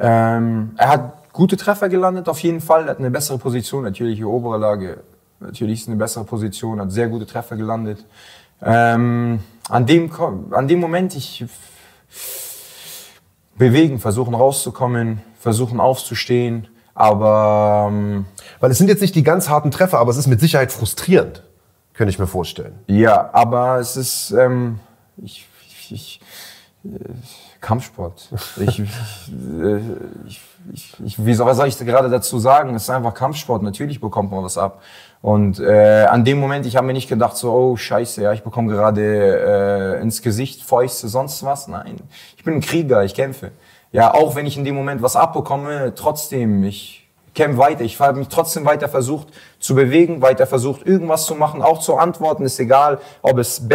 [0.00, 4.24] Ähm, er hat gute Treffer gelandet auf jeden Fall, hat eine bessere Position, natürlich die
[4.24, 5.02] obere Lage,
[5.40, 8.04] natürlich ist eine bessere Position, hat sehr gute Treffer gelandet.
[8.60, 10.10] Ähm, an, dem,
[10.52, 11.44] an dem Moment, ich
[13.56, 17.88] bewegen, versuchen rauszukommen, versuchen aufzustehen, aber...
[17.90, 18.26] Ähm,
[18.60, 21.42] Weil es sind jetzt nicht die ganz harten Treffer, aber es ist mit Sicherheit frustrierend,
[21.94, 22.78] könnte ich mir vorstellen.
[22.86, 24.30] Ja, aber es ist...
[24.32, 24.78] Ähm,
[25.16, 26.20] ich, ich, ich,
[26.84, 26.98] äh,
[27.60, 28.28] Kampfsport.
[28.56, 28.90] Ich, ich,
[30.26, 30.40] ich,
[30.72, 32.74] ich, ich, wie was soll ich gerade dazu sagen?
[32.74, 33.62] Es ist einfach Kampfsport.
[33.62, 34.82] Natürlich bekommt man was ab.
[35.20, 38.42] Und äh, an dem Moment, ich habe mir nicht gedacht, so, oh Scheiße, ja, ich
[38.42, 41.68] bekomme gerade äh, ins Gesicht Fäuste, sonst was.
[41.68, 41.96] Nein,
[42.36, 43.52] ich bin ein Krieger, ich kämpfe.
[43.92, 47.82] Ja, auch wenn ich in dem Moment was abbekomme, trotzdem, ich kämpfe weiter.
[47.82, 49.28] Ich habe mich trotzdem weiter versucht
[49.60, 53.68] zu bewegen, weiter versucht, irgendwas zu machen, auch zu antworten, ist egal, ob es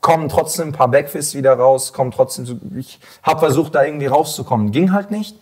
[0.00, 4.72] kommen trotzdem ein paar Backfists wieder raus, kommen trotzdem ich habe versucht da irgendwie rauszukommen,
[4.72, 5.36] ging halt nicht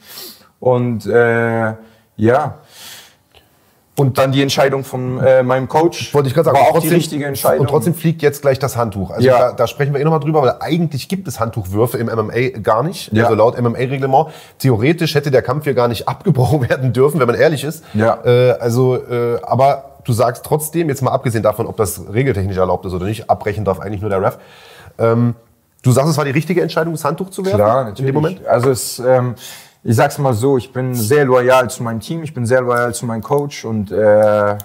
[0.61, 1.75] und äh,
[2.17, 2.59] ja
[3.97, 6.91] und dann die Entscheidung von äh, meinem Coach wollte ich gerade sagen war auch trotzdem,
[6.91, 9.39] die richtige Entscheidung und trotzdem fliegt jetzt gleich das Handtuch also ja.
[9.39, 12.83] da, da sprechen wir eh nochmal drüber weil eigentlich gibt es Handtuchwürfe im MMA gar
[12.83, 13.25] nicht ja.
[13.25, 17.37] also laut MMA-Reglement theoretisch hätte der Kampf hier gar nicht abgebrochen werden dürfen wenn man
[17.37, 18.19] ehrlich ist ja.
[18.25, 22.85] Äh, also äh, aber du sagst trotzdem, jetzt mal abgesehen davon, ob das regeltechnisch erlaubt
[22.87, 24.39] ist oder nicht, abbrechen darf eigentlich nur der Ref.
[24.99, 25.35] Ähm,
[25.83, 27.57] du sagst, es war die richtige Entscheidung, das Handtuch zu werfen?
[27.57, 28.01] Klar, natürlich.
[28.01, 28.47] In dem Moment?
[28.47, 29.35] Also es, ähm,
[29.85, 32.95] ich sag's mal so, ich bin sehr loyal zu meinem Team, ich bin sehr loyal
[32.95, 34.59] zu meinem Coach und äh,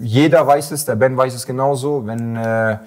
[0.00, 2.06] jeder weiß es, der Ben weiß es genauso.
[2.06, 2.78] Wenn äh,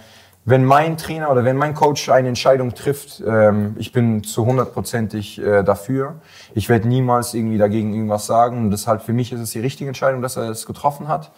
[0.47, 5.41] wenn mein Trainer oder wenn mein Coach eine Entscheidung trifft, ähm, ich bin zu hundertprozentig
[5.41, 6.21] äh, dafür.
[6.53, 8.59] Ich werde niemals irgendwie dagegen irgendwas sagen.
[8.59, 11.31] Und deshalb für mich ist es die richtige Entscheidung, dass er es getroffen hat.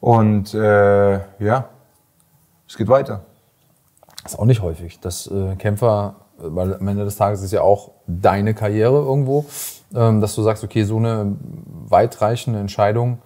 [0.00, 1.68] Und äh, ja,
[2.68, 3.22] es geht weiter.
[4.24, 7.62] Das ist auch nicht häufig, dass äh, Kämpfer, weil am Ende des Tages ist ja
[7.62, 9.46] auch deine Karriere irgendwo,
[9.94, 11.36] ähm, dass du sagst, okay, so eine
[11.88, 13.18] weitreichende Entscheidung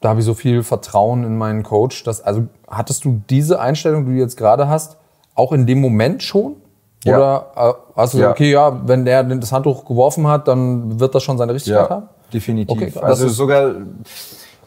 [0.00, 2.04] da habe ich so viel Vertrauen in meinen Coach.
[2.04, 4.96] Dass, also hattest du diese Einstellung, die du jetzt gerade hast,
[5.34, 6.56] auch in dem Moment schon?
[7.04, 7.16] Ja.
[7.16, 8.24] Oder äh, hast du ja.
[8.24, 11.88] gesagt, okay, ja, wenn der das Handtuch geworfen hat, dann wird das schon seine Richtigkeit
[11.88, 12.08] ja, haben?
[12.32, 12.76] Definitiv.
[12.76, 13.72] Okay, also sogar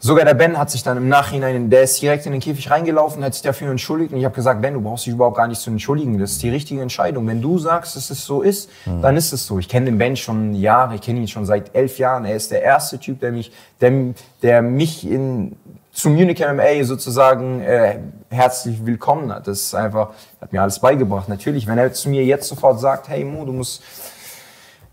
[0.04, 3.24] Sogar der Ben hat sich dann im Nachhinein, der ist direkt in den Käfig reingelaufen,
[3.24, 4.12] hat sich dafür entschuldigt.
[4.12, 6.18] Und ich habe gesagt, Ben, du brauchst dich überhaupt gar nicht zu entschuldigen.
[6.18, 7.26] Das ist die richtige Entscheidung.
[7.26, 9.00] Wenn du sagst, dass es so ist, mhm.
[9.00, 9.58] dann ist es so.
[9.58, 12.26] Ich kenne den Ben schon Jahre, ich kenne ihn schon seit elf Jahren.
[12.26, 14.12] Er ist der erste Typ, der mich, der,
[14.42, 15.56] der mich in
[15.90, 19.46] zum Munich MMA sozusagen äh, herzlich willkommen hat.
[19.46, 21.30] Das ist einfach, hat mir alles beigebracht.
[21.30, 23.82] Natürlich, wenn er zu mir jetzt sofort sagt, hey Mo, du musst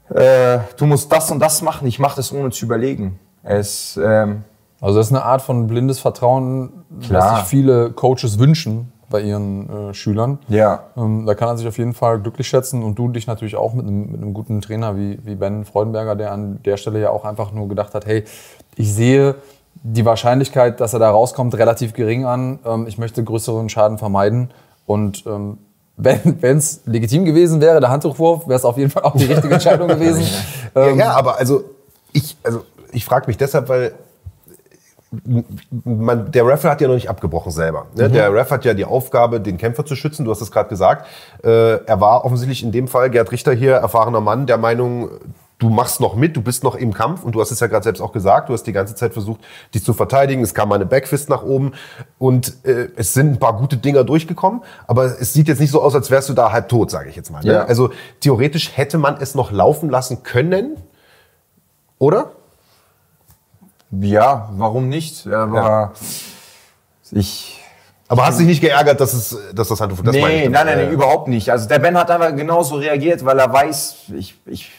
[0.10, 3.20] äh, du musst das und das machen, ich mache das ohne zu überlegen.
[3.44, 4.46] Es, ähm,
[4.82, 7.22] also das ist eine Art von blindes Vertrauen, Klar.
[7.22, 10.40] das sich viele Coaches wünschen bei ihren äh, Schülern.
[10.48, 13.56] ja, Ähm, da kann er sich auf jeden Fall glücklich schätzen und du dich natürlich
[13.58, 17.00] auch mit einem, mit einem guten Trainer wie, wie Ben Freudenberger, der an der Stelle
[17.02, 18.24] ja auch einfach nur gedacht hat, hey,
[18.76, 19.36] ich sehe
[19.84, 22.60] die Wahrscheinlichkeit, dass er da rauskommt, relativ gering an.
[22.66, 24.52] Ähm, ich möchte größeren Schaden vermeiden
[24.86, 25.58] und ähm,
[25.98, 29.54] wenn es legitim gewesen wäre, der Handtuchwurf, wäre es auf jeden Fall auch die richtige
[29.54, 30.24] Entscheidung gewesen.
[30.74, 31.66] Ähm, ja, aber also
[32.14, 32.64] ich, also
[32.94, 33.92] ich frage mich deshalb, weil
[35.84, 37.88] man, der Ref hat ja noch nicht abgebrochen selber.
[37.96, 38.10] Ne?
[38.10, 40.24] Der Ref hat ja die Aufgabe, den Kämpfer zu schützen.
[40.24, 41.06] Du hast es gerade gesagt.
[41.44, 45.10] Äh, er war offensichtlich in dem Fall, Gerd Richter hier, erfahrener Mann, der Meinung,
[45.62, 47.84] du machst noch mit, du bist noch im Kampf und du hast es ja gerade
[47.84, 49.42] selbst auch gesagt, du hast die ganze Zeit versucht,
[49.76, 50.42] dich zu verteidigen.
[50.42, 51.74] Es kam mal eine Backfist nach oben
[52.18, 55.82] und äh, es sind ein paar gute Dinger durchgekommen, aber es sieht jetzt nicht so
[55.82, 57.44] aus, als wärst du da halb tot, sage ich jetzt mal.
[57.44, 57.54] Ne?
[57.54, 57.66] Ja.
[57.66, 60.78] Also theoretisch hätte man es noch laufen lassen können,
[62.00, 62.32] oder?
[64.00, 65.28] Ja, warum nicht?
[65.28, 65.92] Aber Ja.
[67.12, 67.60] ich,
[68.08, 70.00] Aber hast dich nicht geärgert, dass, es, dass das Handtuch...
[70.04, 71.50] Das meine ich nee, nein, nein, nein, Äh, überhaupt nicht.
[71.50, 74.72] Also der Ben hat einfach genauso reagiert, weil er weiß, ich, ich,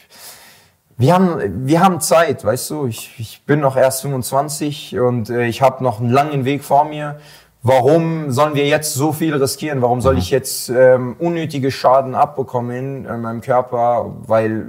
[0.99, 2.87] wir haben, wir haben Zeit, weißt du.
[2.87, 6.85] Ich, ich bin noch erst 25 und äh, ich habe noch einen langen Weg vor
[6.85, 7.19] mir.
[7.65, 9.83] Warum sollen wir jetzt so viel riskieren?
[9.83, 14.13] Warum soll ich jetzt ähm, unnötige Schaden abbekommen in meinem Körper?
[14.27, 14.67] Weil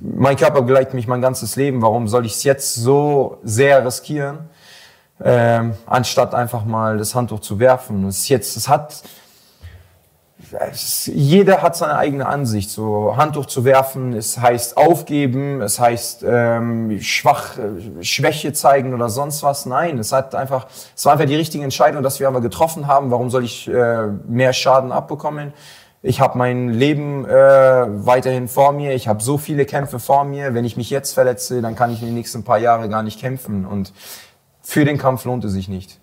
[0.00, 1.82] mein Körper begleitet mich mein ganzes Leben.
[1.82, 4.50] Warum soll ich es jetzt so sehr riskieren?
[5.22, 8.06] ähm, anstatt einfach mal das Handtuch zu werfen.
[8.06, 9.02] Es ist jetzt, es hat,
[10.70, 12.70] es, jeder hat seine eigene Ansicht.
[12.70, 19.08] So Handtuch zu werfen, es heißt aufgeben, es heißt ähm, schwach, äh, Schwäche zeigen oder
[19.08, 19.66] sonst was.
[19.66, 23.10] Nein, es hat einfach, es war einfach die richtige Entscheidung, dass wir einmal getroffen haben.
[23.10, 25.52] Warum soll ich äh, mehr Schaden abbekommen?
[26.06, 28.94] Ich habe mein Leben äh, weiterhin vor mir.
[28.94, 30.52] Ich habe so viele Kämpfe vor mir.
[30.52, 33.18] Wenn ich mich jetzt verletze, dann kann ich in den nächsten paar Jahre gar nicht
[33.18, 33.64] kämpfen.
[33.64, 33.94] Und
[34.60, 35.98] für den Kampf lohnt es sich nicht.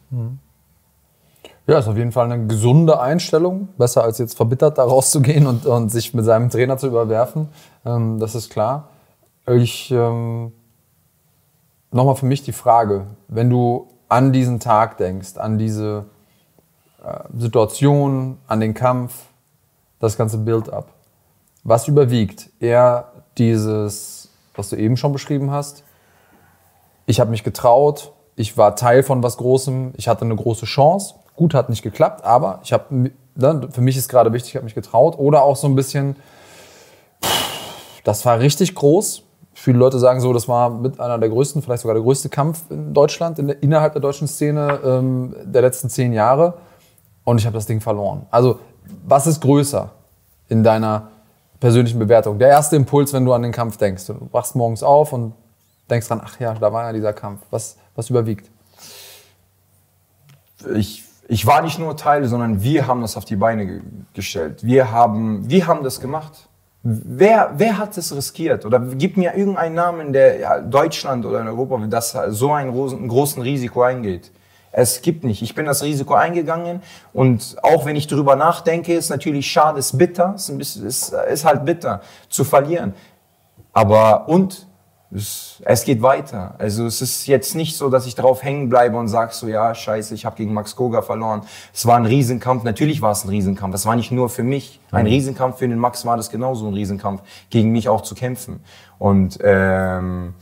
[1.67, 3.69] Ja, ist auf jeden Fall eine gesunde Einstellung.
[3.77, 7.49] Besser als jetzt verbittert da rauszugehen und, und sich mit seinem Trainer zu überwerfen.
[7.85, 8.89] Ähm, das ist klar.
[9.45, 10.51] Ich, ähm,
[11.91, 16.05] nochmal für mich die Frage, wenn du an diesen Tag denkst, an diese
[17.05, 19.27] äh, Situation, an den Kampf,
[20.01, 20.89] das ganze Build-up,
[21.63, 22.49] was überwiegt?
[22.59, 25.83] Eher dieses, was du eben schon beschrieben hast,
[27.05, 31.15] ich habe mich getraut, ich war Teil von was Großem, ich hatte eine große Chance.
[31.35, 34.65] Gut, hat nicht geklappt, aber ich habe, ne, für mich ist gerade wichtig, ich habe
[34.65, 35.17] mich getraut.
[35.17, 36.15] Oder auch so ein bisschen,
[38.03, 39.23] das war richtig groß.
[39.53, 42.63] Viele Leute sagen so, das war mit einer der größten, vielleicht sogar der größte Kampf
[42.69, 46.55] in Deutschland, in der, innerhalb der deutschen Szene ähm, der letzten zehn Jahre.
[47.23, 48.25] Und ich habe das Ding verloren.
[48.31, 48.59] Also,
[49.05, 49.91] was ist größer
[50.49, 51.09] in deiner
[51.59, 52.39] persönlichen Bewertung?
[52.39, 54.07] Der erste Impuls, wenn du an den Kampf denkst.
[54.07, 55.33] Du wachst morgens auf und
[55.89, 57.41] denkst dran, ach ja, da war ja dieser Kampf.
[57.49, 58.49] Was, was überwiegt?
[60.75, 63.81] ich, ich war nicht nur Teil, sondern wir haben das auf die Beine ge
[64.13, 64.63] gestellt.
[64.63, 66.47] Wir haben, wir haben das gemacht.
[66.83, 68.65] Wer, wer hat das riskiert?
[68.65, 73.07] Oder gib mir irgendeinen Namen, der ja, Deutschland oder in Europa, das so einen großen,
[73.07, 74.31] großen Risiko eingeht.
[74.71, 75.41] Es gibt nicht.
[75.41, 76.81] Ich bin das Risiko eingegangen
[77.13, 81.13] und auch wenn ich darüber nachdenke, ist natürlich schade, ist bitter, ist, ein bisschen, ist,
[81.13, 82.93] ist halt bitter zu verlieren.
[83.73, 84.67] Aber und
[85.13, 86.55] es, es geht weiter.
[86.57, 89.75] Also es ist jetzt nicht so, dass ich drauf hängen bleibe und sag so, ja,
[89.75, 91.41] scheiße, ich habe gegen Max Koga verloren.
[91.73, 92.63] Es war ein Riesenkampf.
[92.63, 93.73] Natürlich war es ein Riesenkampf.
[93.73, 94.79] Das war nicht nur für mich.
[94.91, 98.61] Ein Riesenkampf für den Max war das genauso ein Riesenkampf, gegen mich auch zu kämpfen.
[98.99, 100.33] Und ähm,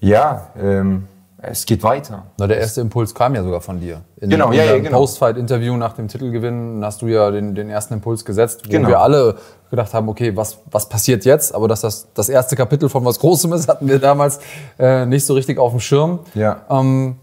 [0.00, 1.08] ja, ähm,
[1.40, 2.26] es geht weiter.
[2.38, 4.00] Na, der erste Impuls kam ja sogar von dir.
[4.20, 4.98] In, Genau, ja, ja, genau.
[4.98, 8.88] Post-Fight-Interview nach dem Titelgewinn hast du ja den, den ersten Impuls gesetzt, wo Genau.
[8.88, 9.36] wir alle
[9.70, 11.54] gedacht haben, okay, was, was passiert jetzt?
[11.54, 14.40] Aber dass das das erste Kapitel von was Großem ist, hatten wir damals
[14.78, 16.20] äh, nicht so richtig auf dem Schirm.
[16.34, 16.62] Ja.
[16.70, 17.16] Ähm,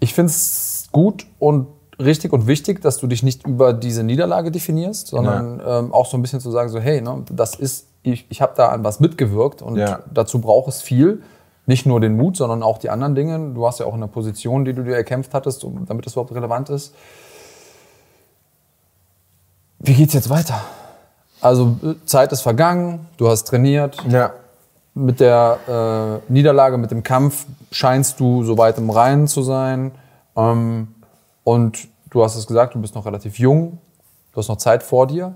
[0.00, 1.68] ich finde es gut und
[2.00, 6.16] richtig und wichtig, dass du dich nicht über diese Niederlage definierst, sondern ähm, auch so
[6.16, 8.98] ein bisschen zu sagen, so hey, ne, das ist, ich, ich habe da an was
[9.00, 10.00] mitgewirkt und Ja.
[10.12, 11.22] dazu braucht es viel.
[11.66, 13.38] Nicht nur den Mut, sondern auch die anderen Dinge.
[13.54, 16.14] Du warst ja auch in einer Position, die du dir erkämpft hattest, um, damit das
[16.14, 16.94] überhaupt relevant ist.
[19.78, 20.60] Wie geht's jetzt weiter?
[21.40, 24.32] Also Zeit ist vergangen, du hast trainiert, Ja.
[24.94, 29.90] mit der äh, Niederlage, mit dem Kampf scheinst du soweit im Reinen zu sein.
[30.36, 30.94] Ähm,
[31.42, 33.78] und du hast es gesagt, du bist noch relativ jung,
[34.32, 35.34] du hast noch Zeit vor dir.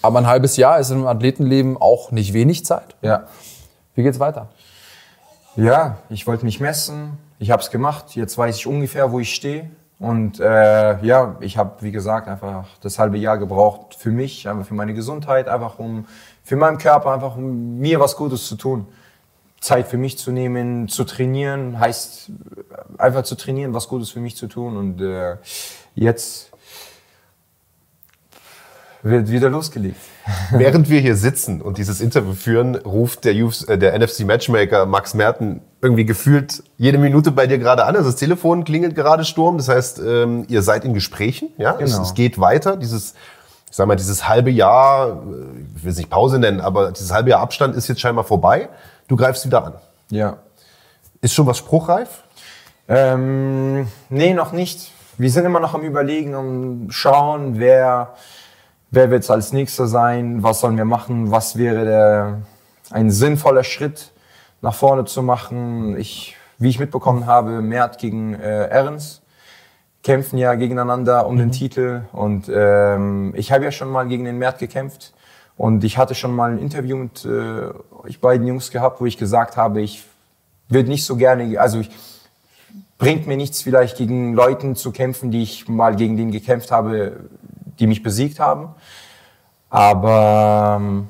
[0.00, 2.94] Aber ein halbes Jahr ist im Athletenleben auch nicht wenig Zeit.
[3.02, 3.24] Ja.
[3.94, 4.48] Wie geht's weiter?
[5.56, 7.16] Ja, ich wollte mich messen.
[7.38, 8.14] Ich habe es gemacht.
[8.14, 9.70] Jetzt weiß ich ungefähr, wo ich stehe.
[9.98, 14.66] Und äh, ja, ich habe, wie gesagt, einfach das halbe Jahr gebraucht für mich, einfach
[14.66, 16.04] für meine Gesundheit, einfach um
[16.44, 18.86] für meinen Körper, einfach um mir was Gutes zu tun.
[19.58, 22.30] Zeit für mich zu nehmen, zu trainieren, heißt
[22.98, 24.76] einfach zu trainieren, was Gutes für mich zu tun.
[24.76, 25.38] Und äh,
[25.94, 26.50] jetzt
[29.08, 29.96] wird wieder losgelegt.
[30.50, 34.86] Während wir hier sitzen und dieses Interview führen, ruft der, Ufs, äh, der NFC Matchmaker
[34.86, 37.96] Max Merten irgendwie gefühlt jede Minute bei dir gerade an.
[37.96, 39.56] Also das Telefon klingelt gerade Sturm.
[39.56, 41.50] Das heißt, ähm, ihr seid in Gesprächen.
[41.58, 41.84] Ja, genau.
[41.84, 42.76] es, es geht weiter.
[42.76, 43.14] Dieses,
[43.70, 47.12] ich sag mal, dieses halbe Jahr, äh, ich will es nicht Pause nennen, aber dieses
[47.12, 48.68] halbe Jahr Abstand ist jetzt scheinbar vorbei.
[49.08, 49.74] Du greifst wieder an.
[50.10, 50.38] Ja.
[51.20, 52.22] Ist schon was spruchreif?
[52.88, 54.92] Ähm, nee, noch nicht.
[55.18, 58.14] Wir sind immer noch am Überlegen, um schauen, wer
[58.90, 62.42] wer wird es als nächster sein, was sollen wir machen, was wäre der,
[62.90, 64.12] ein sinnvoller Schritt
[64.62, 65.98] nach vorne zu machen.
[65.98, 69.22] Ich, wie ich mitbekommen habe, Mert gegen äh, Ernst
[70.02, 71.38] kämpfen ja gegeneinander um mhm.
[71.38, 72.02] den Titel.
[72.12, 75.12] Und ähm, ich habe ja schon mal gegen den Mert gekämpft.
[75.56, 77.72] Und ich hatte schon mal ein Interview mit äh,
[78.04, 80.04] euch beiden Jungs gehabt, wo ich gesagt habe, ich
[80.68, 81.90] würde nicht so gerne, also ich,
[82.98, 87.16] bringt mir nichts vielleicht gegen Leuten zu kämpfen, die ich mal gegen den gekämpft habe,
[87.78, 88.74] die mich besiegt haben.
[89.70, 91.08] Aber ähm,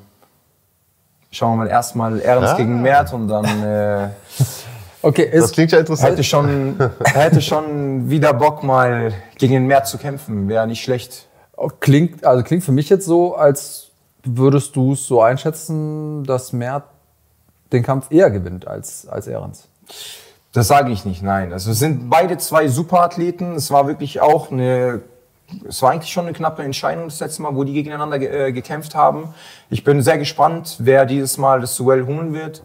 [1.31, 2.57] schauen wir mal erstmal Ernst ah.
[2.57, 3.45] gegen Mert und dann.
[3.63, 4.09] Äh,
[5.03, 6.13] okay, das klingt ja interessant.
[6.13, 10.49] Hätte schon, hätte schon wieder Bock, mal gegen den Mert zu kämpfen.
[10.49, 11.27] Wäre nicht schlecht.
[11.57, 13.91] Oh, klingt, also klingt für mich jetzt so, als
[14.25, 16.85] würdest du es so einschätzen, dass Mert
[17.73, 19.69] den Kampf eher gewinnt als, als Ehrens.
[20.53, 21.53] Das sage ich nicht, nein.
[21.53, 23.55] Also es sind beide zwei Superathleten.
[23.55, 25.03] Es war wirklich auch eine
[25.69, 28.53] es war eigentlich schon eine knappe Entscheidung das letzte Mal, wo die gegeneinander ge äh,
[28.53, 29.35] gekämpft haben.
[29.71, 32.63] Ich bin sehr gespannt, wer dieses Mal das Duell holen wird.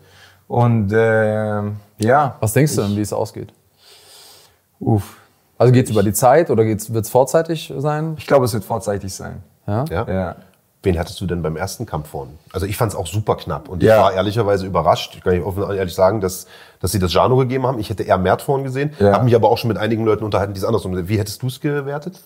[0.47, 1.61] Und äh,
[1.99, 2.35] ja.
[2.39, 3.53] Was denkst du denn, wie es ausgeht?
[4.79, 5.17] Uff.
[5.57, 8.15] Also geht es über die Zeit oder wird es vorzeitig sein?
[8.17, 9.43] Ich glaube, es wird vorzeitig sein.
[9.67, 9.85] Ja?
[9.89, 10.07] ja?
[10.09, 10.35] ja.
[10.83, 12.31] Wen hattest du denn beim ersten Kampf vorne?
[12.51, 14.01] Also ich fand es auch super knapp und ich ja.
[14.01, 15.13] war ehrlicherweise überrascht.
[15.15, 16.47] Ich kann nicht offen ehrlich sagen, dass,
[16.79, 17.77] dass sie das Jano gegeben haben.
[17.77, 18.91] Ich hätte eher Mert vorne gesehen.
[18.97, 19.13] Ja.
[19.13, 21.07] Habe mich aber auch schon mit einigen Leuten unterhalten, die es andersrum sehen.
[21.07, 22.19] Wie hättest du es gewertet?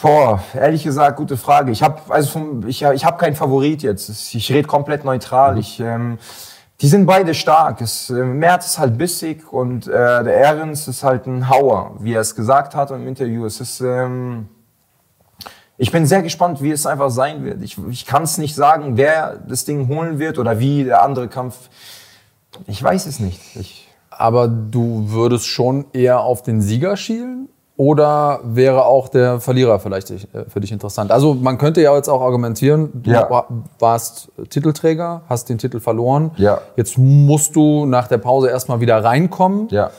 [0.00, 1.72] Boah, ehrlich gesagt, gute Frage.
[1.72, 4.08] Ich habe also vom, ich, ich hab keinen Favorit jetzt.
[4.34, 5.54] Ich rede komplett neutral.
[5.54, 5.60] Mhm.
[5.60, 6.18] Ich, ähm,
[6.80, 7.80] die sind beide stark.
[7.80, 12.12] Es, äh, Merz ist halt bissig und äh, der Ehrens ist halt ein Hauer, wie
[12.12, 13.44] er es gesagt hat im Interview.
[13.44, 14.48] Es ist, ähm,
[15.76, 17.62] ich bin sehr gespannt, wie es einfach sein wird.
[17.62, 21.26] Ich, ich kann es nicht sagen, wer das Ding holen wird oder wie der andere
[21.26, 21.56] Kampf.
[22.68, 23.40] Ich weiß es nicht.
[23.56, 27.48] Ich, Aber du würdest schon eher auf den Sieger schielen?
[27.78, 30.16] Oder wäre auch der Verlierer vielleicht äh,
[30.48, 31.12] für dich interessant?
[31.12, 33.46] Also man könnte ja jetzt auch argumentieren, du ja.
[33.78, 36.32] warst Titelträger, hast den Titel verloren.
[36.38, 36.60] Ja.
[36.74, 39.68] Jetzt musst du nach der Pause erstmal wieder reinkommen.
[39.70, 39.92] Ja.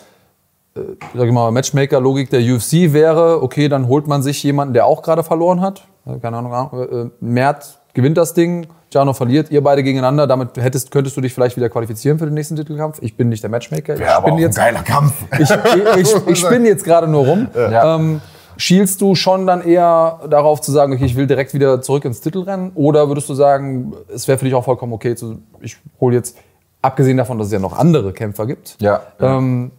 [0.76, 0.82] Äh,
[1.16, 5.02] sag ich mal, Matchmaker-Logik der UFC wäre, okay, dann holt man sich jemanden, der auch
[5.02, 5.88] gerade verloren hat.
[6.22, 10.28] Keine Ahnung, äh, Mert gewinnt das Ding, Jano verliert, ihr beide gegeneinander.
[10.28, 13.00] Damit hättest, könntest du dich vielleicht wieder qualifizieren für den nächsten Titelkampf.
[13.02, 14.00] Ich bin nicht der Matchmaker.
[14.00, 15.14] Ja, aber bin jetzt, ein geiler Kampf.
[15.34, 17.48] Ich, ich, ich, ich spinne jetzt gerade nur rum.
[17.56, 17.96] Ja.
[17.96, 18.22] Ähm,
[18.58, 22.22] schielst du schon dann eher darauf zu sagen, okay, ich will direkt wieder zurück ins
[22.22, 22.72] Titelrennen?
[22.76, 26.38] Oder würdest du sagen, es wäre für dich auch vollkommen okay, zu, ich hole jetzt,
[26.82, 29.72] abgesehen davon, dass es ja noch andere Kämpfer gibt, ja, ähm,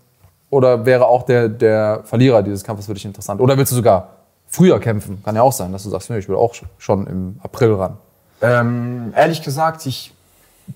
[0.51, 3.41] oder wäre auch der, der Verlierer dieses Kampfes für dich interessant?
[3.41, 4.09] Oder willst du sogar
[4.49, 5.23] früher kämpfen?
[5.25, 7.99] Kann ja auch sein, dass du sagst, nee, ich will auch schon im April ran.
[8.43, 10.13] Ähm, ehrlich gesagt, ich,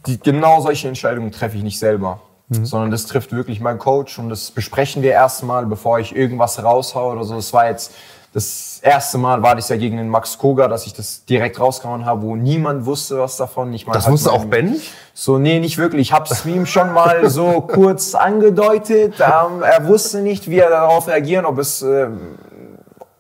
[0.07, 2.21] die, genau solche Entscheidungen treffe ich nicht selber.
[2.49, 2.67] Mhm.
[2.67, 7.13] Sondern das trifft wirklich mein Coach und das besprechen wir erstmal, bevor ich irgendwas raushaue
[7.15, 7.37] oder so.
[7.37, 7.93] Das war jetzt
[8.35, 12.05] das erste Mal war das ja gegen den Max Koga, dass ich das direkt rausgehauen
[12.05, 13.73] habe, wo niemand wusste was davon.
[13.73, 14.81] Ich das halt wusste auch Ben?
[15.15, 16.09] So, nee, nicht wirklich.
[16.09, 19.15] Ich habe es ihm schon mal so kurz angedeutet.
[19.21, 22.09] Ähm, er wusste nicht, wie er darauf reagieren, ob es, äh,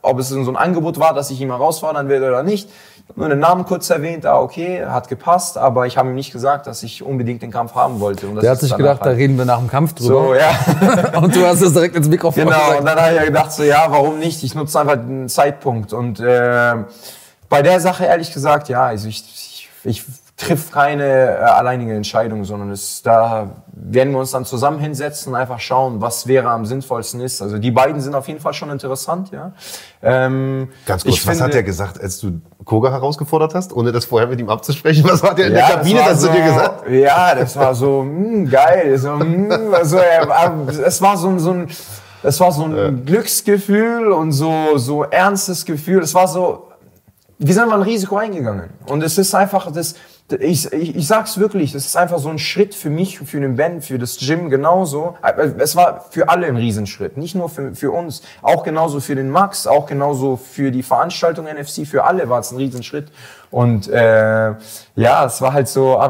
[0.02, 2.68] ob es so ein Angebot war, dass ich ihn herausfordern werde oder nicht
[3.16, 6.66] nur den Namen kurz erwähnt, ah, okay, hat gepasst, aber ich habe ihm nicht gesagt,
[6.66, 8.26] dass ich unbedingt den Kampf haben wollte.
[8.26, 9.12] Der hat sich gedacht, halt.
[9.12, 10.08] da reden wir nach dem Kampf drüber.
[10.08, 11.18] So, ja.
[11.20, 12.80] und du hast es direkt ins Mikrofon Genau, gesagt.
[12.80, 14.42] und dann habe ich gedacht, so, ja, warum nicht?
[14.42, 15.92] Ich nutze einfach den Zeitpunkt.
[15.92, 16.74] Und äh,
[17.48, 20.04] bei der Sache, ehrlich gesagt, ja, also ich, ich, ich
[20.46, 25.60] trifft keine äh, alleinige Entscheidung, sondern es, da werden wir uns dann zusammen hinsetzen, einfach
[25.60, 27.42] schauen, was wäre am sinnvollsten ist.
[27.42, 29.52] Also die beiden sind auf jeden Fall schon interessant, ja.
[30.02, 34.04] Ähm, Ganz kurz, was finde, hat er gesagt, als du Koga herausgefordert hast, ohne das
[34.04, 35.04] vorher mit ihm abzusprechen?
[35.08, 36.90] Was hat er in ja, der Kabine dazu so, dir gesagt?
[36.90, 41.50] Ja, das war so mh, hm, geil, so, mh, hm, also, es war so, so
[41.50, 41.68] ein
[42.22, 42.90] es war so ein ja.
[42.90, 46.02] Glücksgefühl und so so ernstes Gefühl.
[46.02, 46.68] Es war so,
[47.38, 49.94] wir sind mal ein Risiko eingegangen und es ist einfach das
[50.30, 53.56] ich, ich, ich sag's wirklich, das ist einfach so ein Schritt für mich, für den
[53.56, 55.16] Ben, für das Gym genauso.
[55.58, 59.28] Es war für alle ein Riesenschritt, nicht nur für, für uns, auch genauso für den
[59.28, 63.08] Max, auch genauso für die Veranstaltung NFC, für alle war es ein Riesenschritt.
[63.50, 64.54] Und äh,
[64.96, 66.00] ja, es war halt so,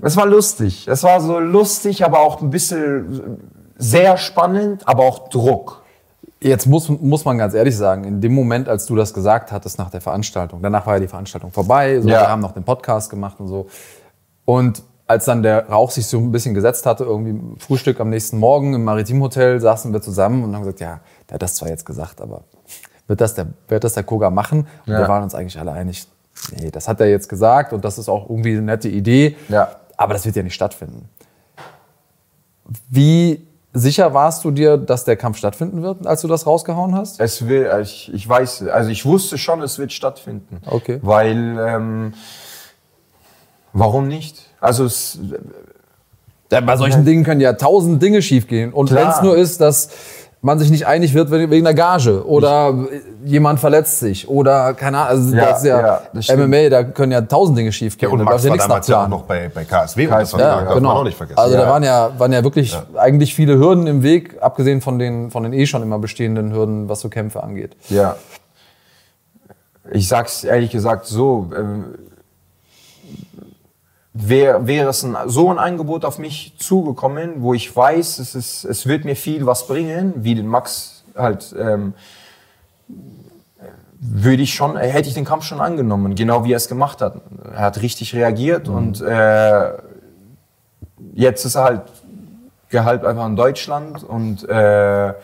[0.00, 0.88] es war lustig.
[0.88, 3.38] Es war so lustig, aber auch ein bisschen
[3.76, 5.81] sehr spannend, aber auch Druck.
[6.42, 9.78] Jetzt muss, muss man ganz ehrlich sagen, in dem Moment, als du das gesagt hattest
[9.78, 12.22] nach der Veranstaltung, danach war ja die Veranstaltung vorbei, so, ja.
[12.22, 13.68] wir haben noch den Podcast gemacht und so.
[14.44, 18.38] Und als dann der Rauch sich so ein bisschen gesetzt hatte, irgendwie Frühstück am nächsten
[18.38, 21.86] Morgen im Maritimhotel, saßen wir zusammen und haben gesagt, ja, der hat das zwar jetzt
[21.86, 22.42] gesagt, aber
[23.06, 24.66] wird das der, wird das der Koga machen?
[24.86, 24.98] Und ja.
[24.98, 26.08] wir waren uns eigentlich alle einig,
[26.56, 29.76] nee, das hat er jetzt gesagt und das ist auch irgendwie eine nette Idee, ja.
[29.96, 31.08] aber das wird ja nicht stattfinden.
[32.88, 37.18] Wie Sicher warst du dir, dass der Kampf stattfinden wird, als du das rausgehauen hast?
[37.20, 40.60] Es will, ich, ich weiß, also ich wusste schon, es wird stattfinden.
[40.66, 40.98] Okay.
[41.00, 42.14] Weil, ähm,
[43.72, 44.50] warum nicht?
[44.60, 45.18] Also es,
[46.50, 48.74] ja, bei solchen Dingen können ja tausend Dinge schiefgehen.
[48.74, 49.88] Und wenn es nur ist, dass
[50.42, 54.98] man sich nicht einig wird wegen der Gage oder ich, jemand verletzt sich oder keine
[54.98, 57.96] Ahnung, also ja, das ist ja, ja das MMA, da können ja tausend Dinge schief
[57.96, 58.08] gehen.
[58.08, 60.74] Ja, und Max ja war damals ja auch noch bei, bei KSW, KSW ja, das
[60.74, 60.88] genau.
[60.88, 61.38] man auch nicht vergessen.
[61.38, 65.30] Also da waren ja, waren ja wirklich eigentlich viele Hürden im Weg, abgesehen von den,
[65.30, 67.76] von den eh schon immer bestehenden Hürden, was so Kämpfe angeht.
[67.88, 68.16] Ja.
[69.90, 71.84] Ich sag's ehrlich gesagt so, ähm,
[74.12, 78.64] wäre wär es ein, so ein Angebot auf mich zugekommen, wo ich weiß, es, ist,
[78.64, 81.94] es wird mir viel was bringen, wie den Max halt, ähm,
[84.04, 87.20] würde ich schon, hätte ich den Kampf schon angenommen, genau wie er es gemacht hat.
[87.54, 88.74] Er hat richtig reagiert mhm.
[88.74, 89.72] und äh,
[91.14, 91.82] jetzt ist er halt
[92.68, 95.14] Gehalt einfach in Deutschland und äh,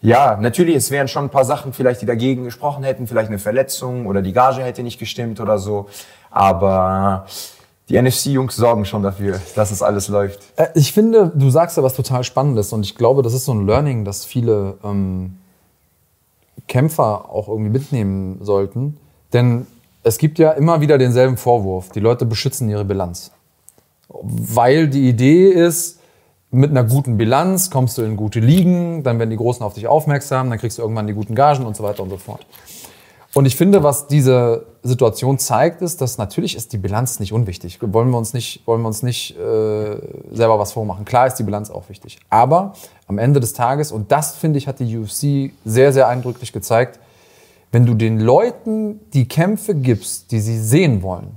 [0.00, 3.38] ja, natürlich, es wären schon ein paar Sachen vielleicht, die dagegen gesprochen hätten, vielleicht eine
[3.38, 5.88] Verletzung oder die Gage hätte nicht gestimmt oder so,
[6.30, 7.26] aber
[7.88, 10.40] die NFC-Jungs sorgen schon dafür, dass es alles läuft.
[10.56, 13.54] Äh, ich finde, du sagst ja was total Spannendes und ich glaube, das ist so
[13.54, 15.38] ein Learning, das viele ähm,
[16.68, 18.98] Kämpfer auch irgendwie mitnehmen sollten.
[19.32, 19.66] Denn
[20.02, 21.90] es gibt ja immer wieder denselben Vorwurf.
[21.90, 23.32] Die Leute beschützen ihre Bilanz.
[24.08, 25.98] Weil die Idee ist,
[26.50, 29.86] mit einer guten Bilanz kommst du in gute Ligen, dann werden die Großen auf dich
[29.86, 32.46] aufmerksam, dann kriegst du irgendwann die guten Gagen und so weiter und so fort.
[33.38, 37.78] Und ich finde, was diese Situation zeigt, ist, dass natürlich ist die Bilanz nicht unwichtig.
[37.80, 39.96] Wollen wir uns nicht, wollen wir uns nicht äh,
[40.32, 41.04] selber was vormachen.
[41.04, 42.18] Klar ist die Bilanz auch wichtig.
[42.30, 42.72] Aber
[43.06, 46.98] am Ende des Tages, und das finde ich, hat die UFC sehr, sehr eindrücklich gezeigt,
[47.70, 51.36] wenn du den Leuten die Kämpfe gibst, die sie sehen wollen,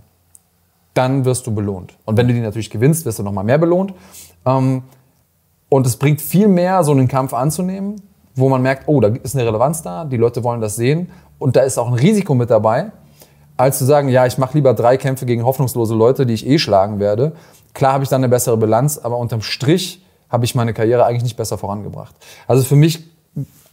[0.96, 1.94] dann wirst du belohnt.
[2.06, 3.94] Und wenn du die natürlich gewinnst, wirst du noch mal mehr belohnt.
[4.48, 4.82] Ähm,
[5.70, 8.02] und es bringt viel mehr, so einen Kampf anzunehmen,
[8.34, 11.56] wo man merkt, oh, da ist eine Relevanz da, die Leute wollen das sehen und
[11.56, 12.92] da ist auch ein Risiko mit dabei,
[13.58, 16.60] als zu sagen, ja, ich mache lieber drei Kämpfe gegen hoffnungslose Leute, die ich eh
[16.60, 17.32] schlagen werde.
[17.74, 21.24] Klar habe ich dann eine bessere Bilanz, aber unterm Strich habe ich meine Karriere eigentlich
[21.24, 22.16] nicht besser vorangebracht.
[22.48, 23.10] Also für mich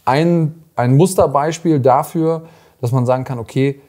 [0.03, 2.43] ein, ein Musterbeispiel dafür,
[2.81, 3.79] dass man sagen kann, okay,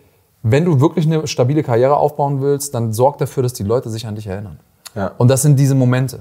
[0.43, 4.07] wenn du wirklich eine stabile Karriere aufbauen willst, dann sorg dafür, dass die Leute sich
[4.07, 4.61] an dich erinnern.
[4.95, 5.13] Ja.
[5.17, 6.21] Und das sind diese Momente,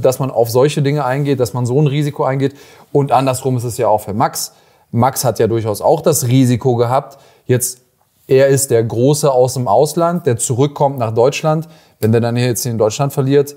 [0.00, 2.54] dass man auf solche Dinge eingeht, dass man so ein Risiko eingeht.
[2.92, 4.52] Und andersrum ist es ja auch für Max.
[4.96, 7.18] Max hat ja durchaus auch das Risiko gehabt.
[7.46, 7.82] Jetzt,
[8.26, 11.68] er ist der Große aus dem Ausland, der zurückkommt nach Deutschland.
[12.00, 13.54] Wenn der dann jetzt in Deutschland verliert,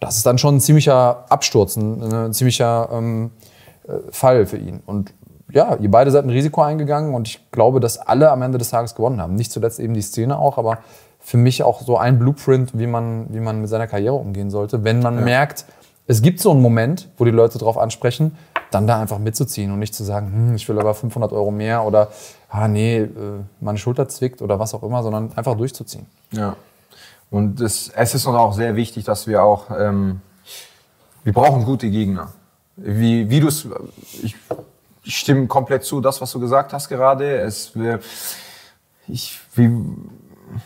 [0.00, 3.30] das ist dann schon ein ziemlicher Absturz, ein, ein ziemlicher ähm,
[3.86, 4.80] äh, Fall für ihn.
[4.86, 5.12] Und
[5.50, 8.70] ja, ihr beide seid ein Risiko eingegangen und ich glaube, dass alle am Ende des
[8.70, 9.34] Tages gewonnen haben.
[9.34, 10.78] Nicht zuletzt eben die Szene auch, aber
[11.20, 14.82] für mich auch so ein Blueprint, wie man, wie man mit seiner Karriere umgehen sollte.
[14.82, 15.24] Wenn man ja.
[15.24, 15.66] merkt,
[16.06, 18.36] es gibt so einen Moment, wo die Leute darauf ansprechen,
[18.70, 21.84] dann da einfach mitzuziehen und nicht zu sagen, hm, ich will aber 500 Euro mehr
[21.84, 22.08] oder
[22.48, 23.08] ah nee, äh,
[23.60, 26.06] meine Schulter zwickt oder was auch immer, sondern einfach durchzuziehen.
[26.32, 26.56] Ja.
[27.30, 30.20] Und das, es ist uns auch sehr wichtig, dass wir auch, ähm,
[31.24, 32.32] wir brauchen gute Gegner.
[32.76, 33.66] Wie, wie du es,
[34.22, 34.34] ich,
[35.04, 37.36] ich stimme komplett zu, das, was du gesagt hast gerade.
[37.38, 38.00] Es, wir,
[39.08, 39.70] ich, wie,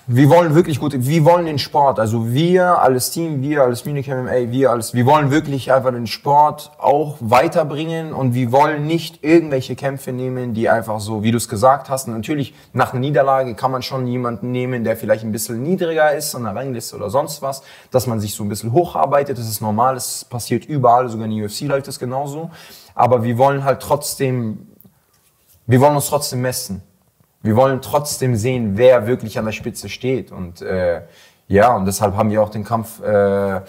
[0.07, 4.09] wir wollen wirklich gut, wir wollen den Sport, also wir als Team, wir als Munich
[4.09, 9.23] MMA, wir als, wir wollen wirklich einfach den Sport auch weiterbringen und wir wollen nicht
[9.23, 13.55] irgendwelche Kämpfe nehmen, die einfach so, wie du es gesagt hast, natürlich nach einer Niederlage
[13.55, 17.11] kann man schon jemanden nehmen, der vielleicht ein bisschen niedriger ist an der Rangliste oder
[17.11, 21.09] sonst was, dass man sich so ein bisschen hocharbeitet, das ist normal, das passiert überall,
[21.09, 22.51] sogar in der UFC läuft das genauso,
[22.95, 24.67] aber wir wollen halt trotzdem,
[25.67, 26.83] wir wollen uns trotzdem messen
[27.47, 30.33] wir wollen trotzdem sehen, wer wirklich an der Spitze steht.
[30.33, 31.03] Und äh,
[31.49, 33.61] ja, und deshalb haben wir auch den Kampf, äh,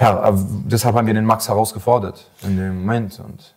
[0.00, 0.32] ja,
[0.64, 3.20] deshalb haben wir den Max herausgefordert in dem Moment.
[3.20, 3.54] Und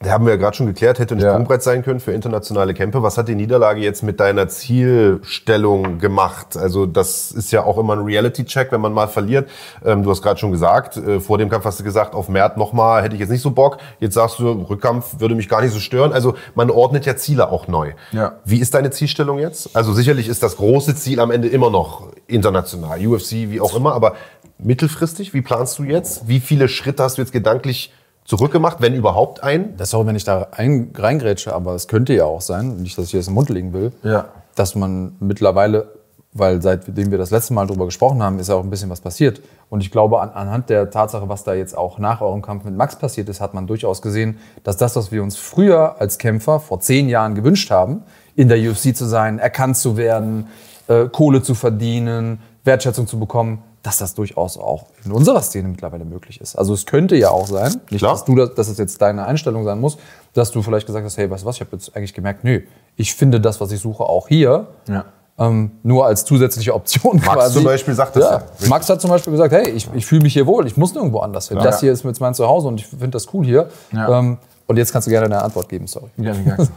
[0.00, 1.30] Da haben wir ja gerade schon geklärt, hätte ein Ja.
[1.32, 3.02] Sprungbrett sein können für internationale Kämpfe.
[3.02, 6.54] Was hat die Niederlage jetzt mit deiner Zielstellung gemacht?
[6.56, 9.48] Also das ist ja auch immer ein Reality-Check, wenn man mal verliert.
[9.84, 12.58] Ähm, du hast gerade schon gesagt, äh, vor dem Kampf hast du gesagt, auf Mert
[12.58, 13.78] nochmal hätte ich jetzt nicht so Bock.
[13.98, 16.12] Jetzt sagst du, Rückkampf würde mich gar nicht so stören.
[16.12, 17.92] Also man ordnet ja Ziele auch neu.
[18.12, 18.34] Ja.
[18.44, 19.74] Wie ist deine Zielstellung jetzt?
[19.74, 23.94] Also sicherlich ist das große Ziel am Ende immer noch international, UFC, wie auch immer.
[23.94, 24.14] Aber
[24.58, 26.28] mittelfristig, wie planst du jetzt?
[26.28, 27.92] Wie viele Schritte hast du jetzt gedanklich
[28.26, 29.76] zurückgemacht, wenn überhaupt ein?
[29.76, 32.98] Das ist auch, wenn ich da ein, reingrätsche, aber es könnte ja auch sein, nicht,
[32.98, 34.26] dass ich jetzt im Mund legen will, Ja.
[34.54, 35.88] dass man mittlerweile,
[36.32, 39.00] weil seitdem wir das letzte Mal drüber gesprochen haben, ist ja auch ein bisschen was
[39.00, 39.40] passiert.
[39.70, 42.76] Und ich glaube, an, anhand der Tatsache, was da jetzt auch nach eurem Kampf mit
[42.76, 46.60] Max passiert ist, hat man durchaus gesehen, dass das, was wir uns früher als Kämpfer
[46.60, 48.02] vor zehn Jahren gewünscht haben,
[48.34, 50.48] in der UFC zu sein, erkannt zu werden,
[50.88, 56.04] äh, Kohle zu verdienen, Wertschätzung zu bekommen, dass das durchaus auch in unserer Szene mittlerweile
[56.04, 56.56] möglich ist.
[56.56, 58.14] Also es könnte ja auch sein, nicht, Klar.
[58.14, 59.96] dass du das, dass es jetzt deine Einstellung sein muss,
[60.34, 62.62] dass du vielleicht gesagt hast, hey, weißt du was, ich habe jetzt eigentlich gemerkt, nö,
[62.96, 64.66] ich finde das, was ich suche, auch hier.
[64.88, 65.04] Ja.
[65.38, 68.42] Ähm, nur als zusätzliche Option Max zum Beispiel sagt das ja.
[68.58, 68.68] ja.
[68.68, 71.20] Max hat zum Beispiel gesagt, hey, ich, ich fühle mich hier wohl, ich muss nirgendwo
[71.20, 71.58] anders hin.
[71.58, 71.62] Ja.
[71.62, 73.68] Das hier ist jetzt mein Zuhause und ich finde das cool hier.
[73.92, 74.18] Ja.
[74.18, 76.08] Ähm, und jetzt kannst du gerne eine Antwort geben, sorry.
[76.16, 76.56] Problem.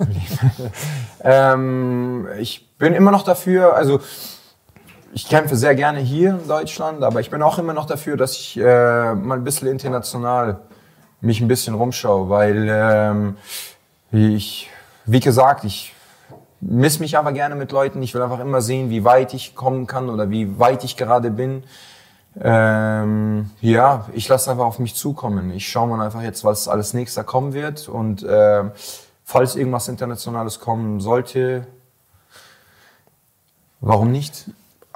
[1.23, 3.99] ähm, ich bin immer noch dafür, also
[5.13, 8.33] ich kämpfe sehr gerne hier in Deutschland, aber ich bin auch immer noch dafür, dass
[8.33, 10.59] ich äh, mal ein bisschen international
[11.21, 13.37] mich ein bisschen rumschaue, weil ähm,
[14.11, 14.69] ich,
[15.05, 15.93] wie gesagt, ich
[16.61, 18.01] miss mich aber gerne mit Leuten.
[18.01, 21.31] Ich will einfach immer sehen, wie weit ich kommen kann oder wie weit ich gerade
[21.31, 21.63] bin.
[22.39, 25.51] Ähm, ja, ich lasse einfach auf mich zukommen.
[25.51, 27.89] Ich schaue mal einfach jetzt, was alles nächster kommen wird.
[27.89, 28.71] Und ähm,
[29.23, 31.67] falls irgendwas Internationales kommen sollte,
[33.81, 34.45] warum nicht?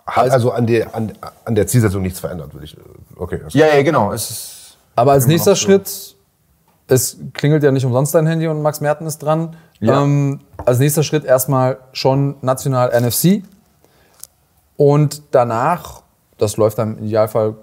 [0.06, 1.14] Hat also an der, an,
[1.45, 2.76] an der Zielsetzung nichts verändert, würde ich.
[3.16, 3.39] Okay.
[3.41, 4.12] alles Ja, ja, genau.
[4.12, 5.66] Es ist, Aber als nächster so.
[5.66, 6.16] Schritt,
[6.88, 9.56] es klingelt ja nicht umsonst dein Handy und Max Merten ist dran.
[9.80, 10.04] Ja.
[10.04, 13.43] Ähm, als nächster Schritt erstmal schon national NFC.
[14.76, 16.01] Und danach,
[16.38, 17.56] das läuft dann im Idealfall,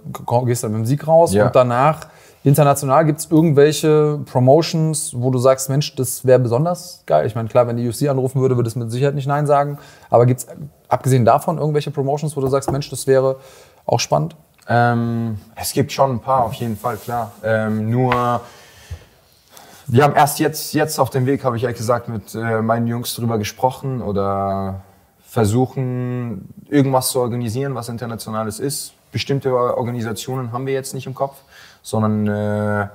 [0.46, 1.34] gehst dann mit dem Sieg raus.
[1.34, 1.46] Ja.
[1.46, 2.06] Und danach,
[2.42, 7.26] international, gibt es irgendwelche Promotions, wo du sagst, Mensch, das wäre besonders geil.
[7.26, 9.78] Ich meine, klar, wenn die UFC anrufen würde, würde es mit Sicherheit nicht Nein sagen.
[10.08, 10.46] Aber gibt es,
[10.90, 13.36] abgesehen davon, irgendwelche Promotions, wo du sagst, Mensch, das wäre
[13.86, 14.36] auch spannend?
[14.68, 17.32] Ähm, es gibt schon ein paar, auf jeden Fall, klar.
[17.42, 18.40] Ähm, nur,
[19.86, 22.86] wir haben erst jetzt, jetzt auf dem Weg, habe ich ehrlich gesagt, mit äh, meinen
[22.86, 24.82] Jungs drüber gesprochen oder
[25.26, 28.92] versuchen, irgendwas zu organisieren, was internationales ist.
[29.12, 31.36] Bestimmte Organisationen haben wir jetzt nicht im Kopf,
[31.82, 32.88] sondern äh,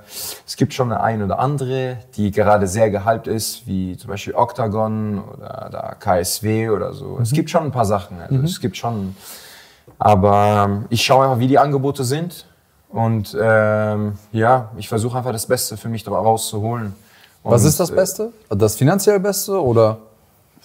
[0.46, 4.34] es gibt schon eine ein oder andere, die gerade sehr gehypt ist, wie zum Beispiel
[4.34, 7.18] Octagon oder da KSW oder so.
[7.20, 8.20] Es gibt schon ein paar Sachen.
[8.20, 9.16] Also Es gibt schon
[9.98, 12.46] aber ähm, ich schaue einfach, wie die Angebote sind.
[12.88, 16.94] Und ähm, ja, ich versuche einfach das Beste für mich daraus zu holen.
[17.42, 18.32] Was Und, ist das äh, Beste?
[18.48, 19.98] Das finanziell Beste oder?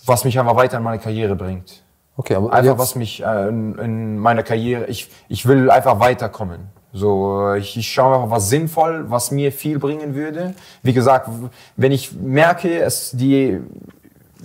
[0.05, 1.82] Was mich einfach weiter in meine Karriere bringt.
[2.17, 5.99] Okay, aber Einfach jetzt- was mich äh, in, in meiner Karriere, ich, ich will einfach
[5.99, 6.59] weiterkommen.
[6.93, 10.53] So, äh, ich, ich schaue was sinnvoll, was mir viel bringen würde.
[10.83, 11.29] Wie gesagt,
[11.77, 13.59] wenn ich merke, es die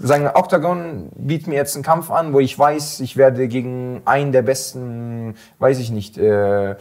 [0.01, 4.03] sagen wir, Octagon bietet mir jetzt einen Kampf an, wo ich weiß, ich werde gegen
[4.05, 6.77] einen der besten, weiß ich nicht, äh,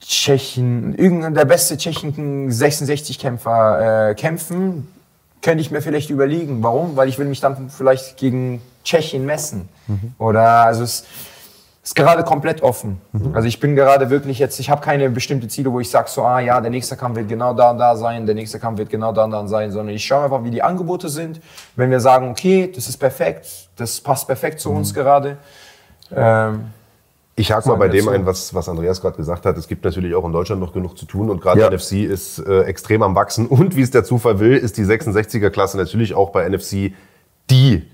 [0.00, 4.88] Tschechen, irgendein der beste Tschechen 66-Kämpfer äh, kämpfen,
[5.42, 6.62] könnte ich mir vielleicht überlegen.
[6.62, 6.96] Warum?
[6.96, 9.68] Weil ich will mich dann vielleicht gegen Tschechien messen.
[10.18, 11.04] Oder also es
[11.90, 13.00] ist gerade komplett offen.
[13.32, 16.22] Also ich bin gerade wirklich jetzt, ich habe keine bestimmte Ziele, wo ich sage so,
[16.22, 18.90] ah ja, der nächste Kampf wird genau da und da sein, der nächste Kampf wird
[18.90, 21.40] genau da und da sein, sondern ich schaue einfach, wie die Angebote sind.
[21.74, 25.36] Wenn wir sagen, okay, das ist perfekt, das passt perfekt zu uns gerade.
[26.14, 26.66] Ähm,
[27.34, 29.56] Ich hake mal bei dem ein, was, was Andreas gerade gesagt hat.
[29.56, 31.70] Es gibt natürlich auch in Deutschland noch genug zu tun und gerade Ja.
[31.70, 33.46] NFC ist äh, extrem am Wachsen.
[33.48, 36.92] Und wie es der Zufall will, ist die 66er-Klasse natürlich auch bei NFC
[37.50, 37.88] die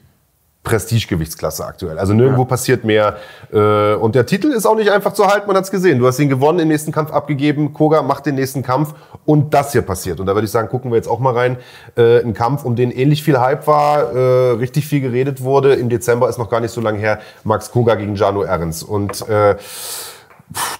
[0.67, 1.97] Prestigegewichtsklasse aktuell.
[1.97, 3.17] Also nirgendwo passiert mehr.
[3.53, 6.01] Äh, und der Titel ist auch nicht einfach zu halten, man hat es gesehen.
[6.01, 8.93] Du hast ihn gewonnen, den nächsten Kampf abgegeben, Koga macht den nächsten Kampf
[9.25, 10.19] und das hier passiert.
[10.19, 11.57] Und da würde ich sagen, gucken wir jetzt auch mal rein.
[11.97, 15.75] Äh, ein Kampf, um den ähnlich viel Hype war, äh, richtig viel geredet wurde.
[15.75, 18.83] Im Dezember ist noch gar nicht so lange her, Max Koga gegen Jano Ehrens.
[18.83, 19.55] Und äh,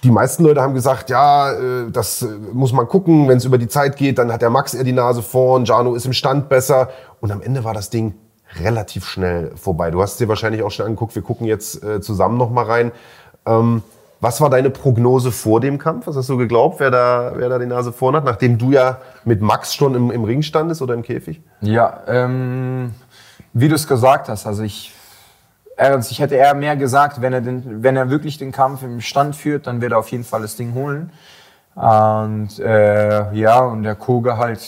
[0.03, 1.53] die meisten Leute haben gesagt, ja,
[1.91, 4.85] das muss man gucken, wenn es über die Zeit geht, dann hat der Max eher
[4.85, 6.89] die Nase vorn, Jano ist im Stand besser.
[7.19, 8.13] Und am Ende war das Ding
[8.55, 9.91] relativ schnell vorbei.
[9.91, 12.65] Du hast es dir wahrscheinlich auch schon angeguckt, wir gucken jetzt äh, zusammen noch mal
[12.65, 12.91] rein.
[13.45, 13.83] Ähm,
[14.19, 16.07] was war deine Prognose vor dem Kampf?
[16.07, 18.97] Was hast du geglaubt, wer da, wer da die Nase vorn hat, nachdem du ja
[19.25, 21.41] mit Max schon im, im Ring standest oder im Käfig?
[21.61, 22.95] Ja, ähm,
[23.53, 24.93] wie du es gesagt hast, also ich,
[25.75, 29.01] Ernst, ich hätte eher mehr gesagt, wenn er, den, wenn er wirklich den Kampf im
[29.01, 31.11] Stand führt, dann wird er auf jeden Fall das Ding holen.
[31.75, 34.61] Und äh, ja, und der Koga halt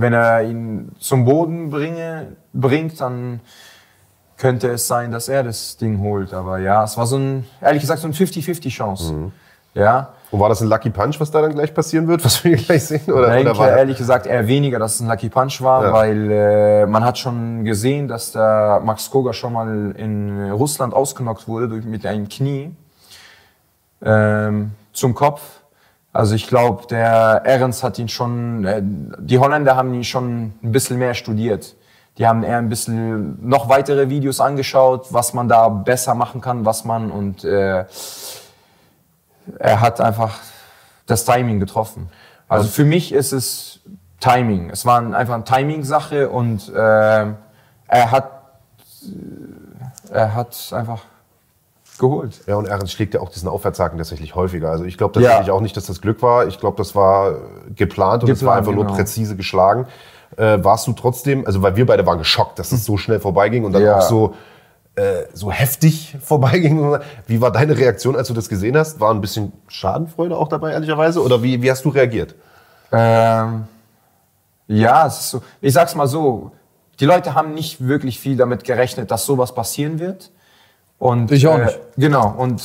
[0.00, 3.40] wenn er ihn zum Boden bringe, bringt, dann
[4.36, 6.32] könnte es sein, dass er das Ding holt.
[6.32, 9.12] Aber ja, es war so ein, ehrlich gesagt, so ein 50-50 Chance.
[9.12, 9.32] Mhm.
[9.74, 10.10] Ja.
[10.30, 12.84] Und war das ein Lucky Punch, was da dann gleich passieren wird, was wir gleich
[12.84, 13.00] sehen?
[13.06, 15.84] Oder, Ich oder denke war ehrlich gesagt eher weniger, dass es ein Lucky Punch war,
[15.86, 15.92] Ja.
[15.92, 21.48] weil äh, man hat schon gesehen, dass der Max Koga schon mal in Russland ausgenockt
[21.48, 22.70] wurde durch, mit einem Knie
[24.02, 25.57] ähm, zum Kopf.
[26.12, 30.72] Also ich glaube, der Ehrens hat ihn schon, äh, die Holländer haben ihn schon ein
[30.72, 31.76] bisschen mehr studiert.
[32.16, 36.64] Die haben eher ein bisschen noch weitere Videos angeschaut, was man da besser machen kann,
[36.64, 37.84] was man und äh,
[39.58, 40.38] er hat einfach
[41.06, 42.08] das Timing getroffen.
[42.48, 43.80] Also für mich ist es
[44.20, 44.70] Timing.
[44.70, 46.76] Es war ein- einfach eine Timing-Sache und äh,
[47.86, 48.32] er hat
[50.10, 51.02] er hat einfach
[51.98, 52.40] geholt.
[52.46, 54.70] Ja, und Ernst schlägt ja auch diesen Aufwärtshaken tatsächlich häufiger.
[54.70, 55.52] Also ich glaube tatsächlich Ja.
[55.52, 56.46] auch nicht, dass das Glück war.
[56.46, 57.36] Ich glaube, das war
[57.74, 58.96] geplant und es war einfach nur genau.
[58.96, 59.86] präzise geschlagen.
[60.36, 63.64] Äh, warst du trotzdem, also weil wir beide waren geschockt, dass es so schnell vorbeiging
[63.64, 63.96] und dann Ja.
[63.98, 64.34] auch so,
[64.94, 66.98] äh, so heftig vorbeiging.
[67.26, 69.00] Wie war deine Reaktion, als du das gesehen hast?
[69.00, 71.22] War ein bisschen Schadenfreude auch dabei, ehrlicherweise?
[71.22, 72.34] Oder wie, wie hast du reagiert?
[72.92, 73.64] Ähm,
[74.66, 75.42] ja, es ist so.
[75.60, 76.50] Ich sag's mal so:
[77.00, 80.30] Die Leute haben nicht wirklich viel damit gerechnet, dass sowas passieren wird.
[80.98, 81.78] Und Ich auch nicht.
[81.96, 82.34] Genau.
[82.36, 82.62] Und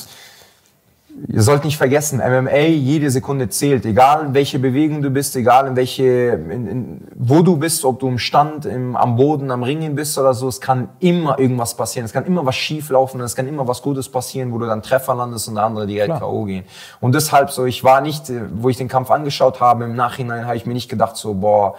[1.27, 5.67] ihr sollt nicht vergessen, MMA jede Sekunde zählt, egal in welche Bewegung du bist, egal
[5.67, 9.61] in welche, in, in, wo du bist, ob du im Stand, im, am Boden, am
[9.61, 10.47] Ringen bist oder so.
[10.47, 12.05] Es kann immer irgendwas passieren.
[12.05, 13.21] Es kann immer was schief laufen.
[13.21, 16.19] Es kann immer was Gutes passieren, wo du dann Treffer landest und der andere direkt
[16.19, 16.45] K.O.
[16.45, 16.65] gehen.
[16.99, 20.45] Und deshalb so, ich war nicht, äh, wo ich den Kampf angeschaut habe, im Nachhinein
[20.45, 21.75] habe ich mir nicht gedacht so, boah,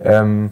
[0.00, 0.50] ähm,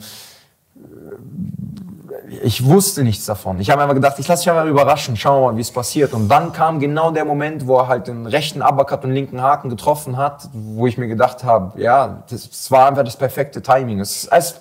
[2.42, 3.60] ich wusste nichts davon.
[3.60, 6.12] Ich habe einfach gedacht, ich lasse mich einfach überraschen, schauen wir mal, wie es passiert.
[6.12, 9.70] Und dann kam genau der Moment, wo er halt den rechten Uppercut und linken Haken
[9.70, 14.00] getroffen hat, wo ich mir gedacht habe, ja, das, das war einfach das perfekte Timing.
[14.00, 14.60] Es ist als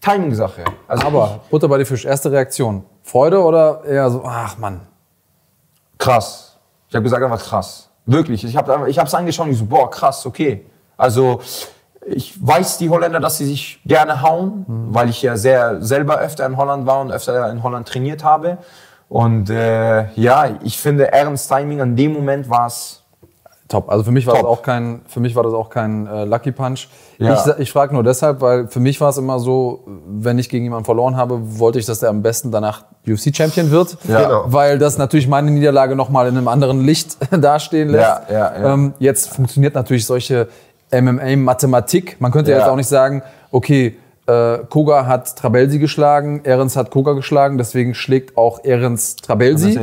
[0.00, 0.64] Timing-Sache.
[0.88, 2.84] Also Aber Butter bei die Fisch, erste Reaktion.
[3.02, 4.80] Freude oder eher so, ach Mann.
[5.98, 6.56] krass.
[6.88, 7.88] Ich habe gesagt, einfach krass.
[8.06, 8.44] Wirklich.
[8.44, 10.66] Ich habe ich es angeschaut und ich so, boah, krass, okay.
[10.96, 11.40] Also
[12.06, 16.46] ich weiß die Holländer, dass sie sich gerne hauen, weil ich ja sehr selber öfter
[16.46, 18.58] in Holland war und öfter in Holland trainiert habe.
[19.08, 23.00] Und äh, ja, ich finde Ernst Timing an dem Moment war es
[23.66, 23.88] Top.
[23.90, 24.42] Also für mich war Top.
[24.42, 26.88] das auch kein, für mich war das auch kein äh, Lucky Punch.
[27.16, 27.32] Ja.
[27.34, 30.64] Ich, ich frage nur deshalb, weil für mich war es immer so, wenn ich gegen
[30.64, 34.22] jemanden verloren habe, wollte ich, dass der am besten danach UFC Champion wird, Ja.
[34.22, 34.42] Genau.
[34.46, 38.04] weil das natürlich meine Niederlage noch mal in einem anderen Licht dastehen lässt.
[38.04, 38.74] Ja, ja, ja.
[38.74, 40.48] Ähm, jetzt funktioniert natürlich solche
[40.90, 42.16] MMA-Mathematik.
[42.20, 42.58] Man könnte Ja.
[42.58, 47.94] jetzt auch nicht sagen, okay, äh, Koga hat Trabelsi geschlagen, Ehrens hat Koga geschlagen, deswegen
[47.94, 49.78] schlägt auch Ehrens Trabelsi.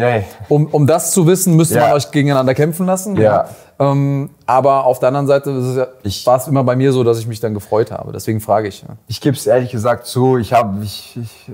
[0.49, 1.81] Um, um das zu wissen, müsste Ja.
[1.87, 3.15] man euch gegeneinander kämpfen lassen.
[3.17, 3.49] Ja.
[3.79, 5.87] Ähm, aber auf der anderen Seite
[6.25, 8.11] war es immer bei mir so, dass ich mich dann gefreut habe.
[8.11, 8.81] Deswegen frage ich.
[8.81, 8.89] Ja.
[9.07, 11.51] Ich gebe es ehrlich gesagt zu, ich habe, ich, ich,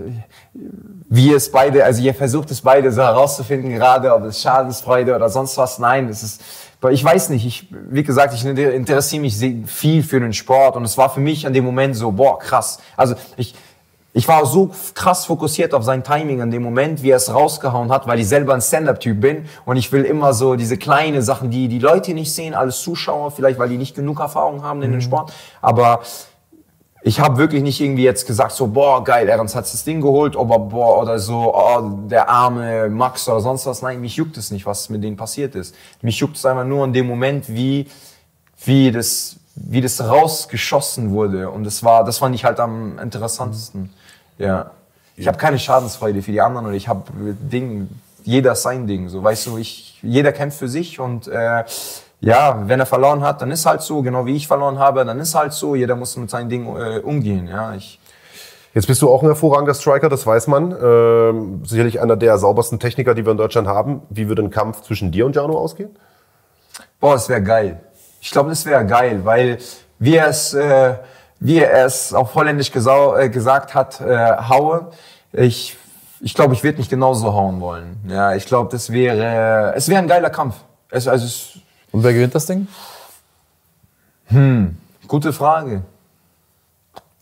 [1.10, 5.30] wie es beide, also ihr versucht es beide so herauszufinden, gerade ob es Schadensfreude oder
[5.30, 5.80] sonst was.
[5.80, 6.42] Nein, es ist,
[6.80, 10.76] aber ich weiß nicht, ich, wie gesagt, ich interessiere mich sehr viel für den Sport
[10.76, 12.80] und es war für mich an dem Moment so, boah, krass.
[12.96, 13.56] Also ich,
[14.14, 17.92] ich war so krass fokussiert auf sein Timing an dem Moment, wie er es rausgehauen
[17.92, 21.50] hat, weil ich selber ein Stand-Up-Typ bin und ich will immer so diese kleine Sachen,
[21.50, 24.92] die die Leute nicht sehen, alles Zuschauer, vielleicht weil die nicht genug Erfahrung haben in
[24.92, 26.02] dem Sport, aber
[27.08, 30.36] ich habe wirklich nicht irgendwie jetzt gesagt, so, boah, geil, Ernst hat das Ding geholt,
[30.36, 33.82] aber boah, oder so, oh, der arme Max oder sonst was.
[33.82, 35.74] Nein, mich juckt es nicht, was mit denen passiert ist.
[36.02, 37.88] Mich juckt es einfach nur in dem Moment, wie,
[38.66, 41.50] wie das, wie das rausgeschossen wurde.
[41.50, 43.94] Und das war, das fand ich halt am interessantesten.
[44.38, 44.72] Ja.
[45.16, 47.04] Ich habe keine Schadensfreude für die anderen und ich habe
[47.40, 47.88] Ding,
[48.26, 49.08] jeder sein Ding.
[49.08, 51.64] So, weißt du, ich, jeder kämpft für sich und äh,
[52.20, 55.20] ja, wenn er verloren hat, dann ist halt so, genau wie ich verloren habe, dann
[55.20, 57.48] ist halt so, jeder muss mit seinem Ding äh, umgehen.
[57.48, 58.00] Ja, ich,
[58.78, 60.72] Jetzt bist du auch ein hervorragender Striker, das weiß man.
[60.72, 64.04] Ähm, sicherlich einer der saubersten Techniker, die wir in Deutschland haben.
[64.12, 65.90] Wie würde ein Kampf zwischen dir und Jano ausgehen?
[67.00, 67.80] Boah, das wäre geil.
[68.22, 69.58] Ich glaube, das wäre geil, weil
[69.98, 70.94] wie er es, äh,
[71.40, 74.92] wie er es auf Holländisch äh, gesagt hat, äh, haue,
[75.32, 75.76] ich,
[76.22, 78.00] ich glaube, ich würde nicht genauso hauen wollen.
[78.08, 80.56] Ja, ich glaube, das wäre, es wäre ein geiler Kampf.
[80.92, 81.60] Es, also, es,
[81.92, 82.68] Und wer gewinnt das Ding?
[85.08, 85.84] gute Frage.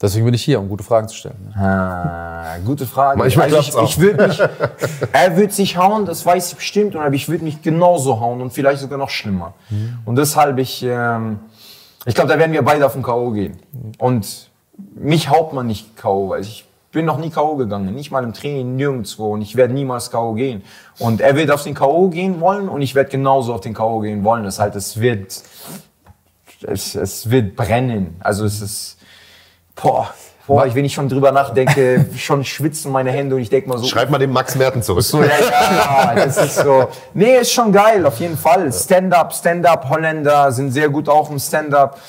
[0.02, 1.54] Deswegen bin ich hier, um gute Fragen zu stellen.
[1.56, 3.18] Ah, gute Frage.
[3.18, 3.84] Manchmal also ich, auch.
[3.90, 4.40] ich würde mich,
[5.14, 8.52] er wird sich hauen, das weiß ich bestimmt, aber ich würde mich genauso hauen und
[8.52, 9.54] vielleicht sogar noch schlimmer.
[10.04, 11.40] Und deshalb ich, ähm,
[12.06, 13.32] ich glaube, da werden wir beide auf den K.O.
[13.32, 13.58] gehen.
[13.98, 14.50] Und
[14.96, 16.66] mich haut man nicht K.O., weil ich
[16.96, 17.58] bin noch nie K.O.
[17.58, 20.34] gegangen, nicht mal im Training, nirgendwo und ich werde niemals K.O.
[20.34, 20.64] gehen.
[20.98, 22.08] Und er wird auf den K.O.
[22.08, 24.00] gehen wollen und ich werde genauso auf den K.O.
[24.00, 24.46] gehen wollen.
[24.46, 25.44] Das heißt, es wird,
[26.64, 28.16] es, es wird brennen.
[28.22, 28.98] Also es ist,
[29.76, 30.10] boah,
[30.48, 33.80] Boah, ich, wenn ich schon drüber nachdenke, schon schwitzen meine Hände und ich denke mal
[33.80, 33.88] so.
[33.88, 35.04] Schreib mal den Max Merten zurück.
[35.04, 36.88] So, ja, ja, das ist so.
[37.16, 38.72] Nee, ist schon geil, auf jeden Fall.
[38.72, 42.00] Stand-up, Stand-up, Holländer sind sehr gut auch im Stand-up.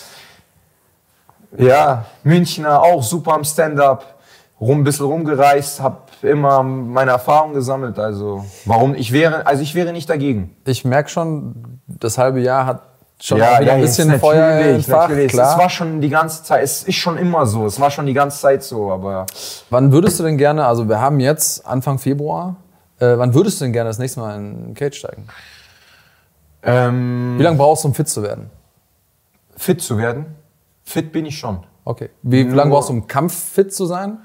[1.56, 4.15] Ja, Münchner auch super am Stand-up.
[4.58, 7.98] Rum, ein bisschen rumgereist, hab immer meine Erfahrung gesammelt.
[7.98, 8.94] Also, warum?
[8.94, 10.56] Ich wäre, also ich wäre nicht dagegen.
[10.64, 12.82] Ich merke schon, das halbe Jahr hat
[13.20, 15.32] schon ja, ja, ein bisschen Feuer natürlich, entfacht, natürlich.
[15.32, 15.52] klar.
[15.52, 18.14] Es war schon die ganze Zeit, es ist schon immer so, es war schon die
[18.14, 19.26] ganze Zeit so, aber
[19.70, 22.56] Wann würdest du denn gerne, also wir haben jetzt Anfang Februar,
[22.98, 25.26] äh, wann würdest du denn gerne das nächste Mal in den Cage steigen?
[26.62, 28.50] ähm, Wie lange brauchst du, um fit zu werden?
[29.56, 30.26] fit zu werden,
[30.84, 31.60] fit bin ich schon.
[31.84, 32.10] Okay.
[32.22, 34.18] Wie, wie Nur- lange brauchst du, um kampffit zu sein?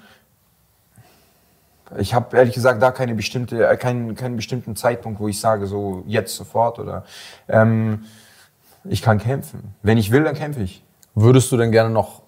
[1.98, 5.68] Ich habe ehrlich gesagt da keine bestimmte, äh, keinen, keinen bestimmten Zeitpunkt, wo ich sage,
[5.68, 7.04] so jetzt sofort oder
[7.48, 8.06] ähm,
[8.86, 9.76] ich kann kämpfen.
[9.84, 10.84] Wenn ich will, dann kämpfe ich.
[11.16, 12.22] Würdest du denn gerne noch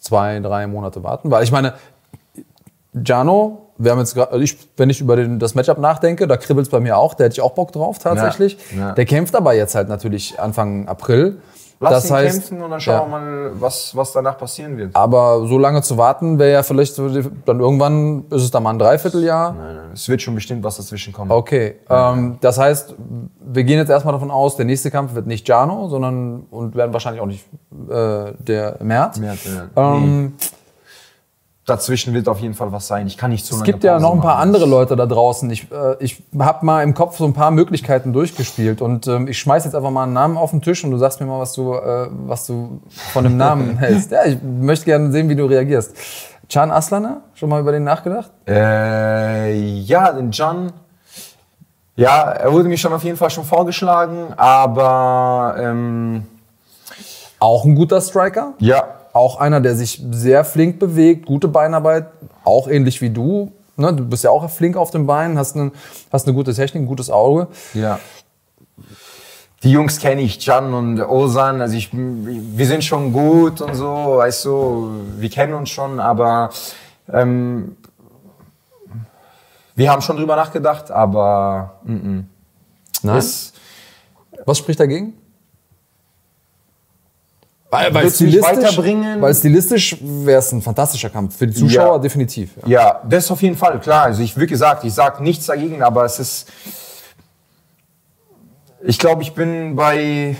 [0.00, 1.30] zwei, drei Monate warten?
[1.30, 1.74] Weil ich meine,
[2.92, 6.66] Jano, wir haben jetzt gerade, also wenn ich über den, das Matchup nachdenke, da kribbelt
[6.66, 8.58] es bei mir auch, da hätte ich auch Bock drauf tatsächlich.
[8.72, 8.92] Ja, ja.
[8.92, 11.40] Der kämpft aber jetzt halt natürlich Anfang April.
[11.78, 13.02] Lass das ihn heißt, kämpfen und dann schauen ja.
[13.02, 14.96] wir mal, was, was danach passieren wird.
[14.96, 18.78] Aber so lange zu warten, wäre ja vielleicht dann irgendwann ist es dann mal ein
[18.78, 19.54] Dreivierteljahr.
[19.92, 21.30] Es wird schon bestimmt was dazwischen kommen.
[21.30, 22.94] Okay, ähm, das heißt,
[23.40, 26.92] wir gehen jetzt erstmal davon aus, der nächste Kampf wird nicht Jano, sondern und werden
[26.94, 27.44] wahrscheinlich auch nicht
[27.90, 29.18] äh, der Mert.
[29.18, 29.34] Mehr,
[29.76, 29.96] ja.
[29.96, 30.34] Ähm,
[31.66, 33.08] Dazwischen wird auf jeden Fall was sein.
[33.08, 34.42] Ich kann nicht Es lange gibt ja noch ein paar machen.
[34.42, 35.50] andere Leute da draußen.
[35.50, 39.38] Ich, äh, ich habe mal im Kopf so ein paar Möglichkeiten durchgespielt und ähm, ich
[39.40, 41.54] schmeiß jetzt einfach mal einen Namen auf den Tisch und du sagst mir mal, was
[41.54, 42.80] du, äh, was du
[43.12, 44.12] von dem Namen hältst.
[44.12, 45.96] Ja, ich möchte gerne sehen, wie du reagierst.
[46.48, 48.30] Can Aslana, schon mal über den nachgedacht?
[48.46, 50.72] Äh, ja, den Can.
[51.96, 56.26] Ja, er wurde mir schon auf jeden Fall schon vorgeschlagen, aber ähm,
[57.40, 58.52] Auch ein guter Striker.
[58.60, 58.84] ja,
[59.16, 62.08] Auch einer, der sich sehr flink bewegt, gute Beinarbeit,
[62.44, 63.50] auch ähnlich wie du.
[63.78, 65.72] Ne, du bist ja auch flink auf den Beinen, hast eine,
[66.12, 67.48] hast eine gute Technik, ein gutes Auge.
[67.74, 67.98] ja.
[69.62, 71.62] Die Jungs kenne ich, Can und Osan.
[71.62, 76.50] Also ich, wir sind schon gut und so, weißt du, wir kennen uns schon, aber
[77.10, 77.74] ähm,
[79.74, 82.26] wir haben schon drüber nachgedacht, aber mm, mm.
[83.02, 83.16] Nein?
[83.16, 83.54] Es-
[84.44, 85.14] Was spricht dagegen?
[87.68, 91.36] Weil, weil stilistisch, weil stilistisch wäre es ein fantastischer Kampf.
[91.36, 91.98] Für die Zuschauer Ja.
[91.98, 92.50] definitiv.
[92.64, 92.68] Ja.
[92.68, 94.04] Ja, das auf jeden Fall, klar.
[94.04, 96.48] Also ich, wie gesagt, ich sage nichts dagegen, aber es ist.
[98.82, 100.36] Ich glaube, ich bin bei.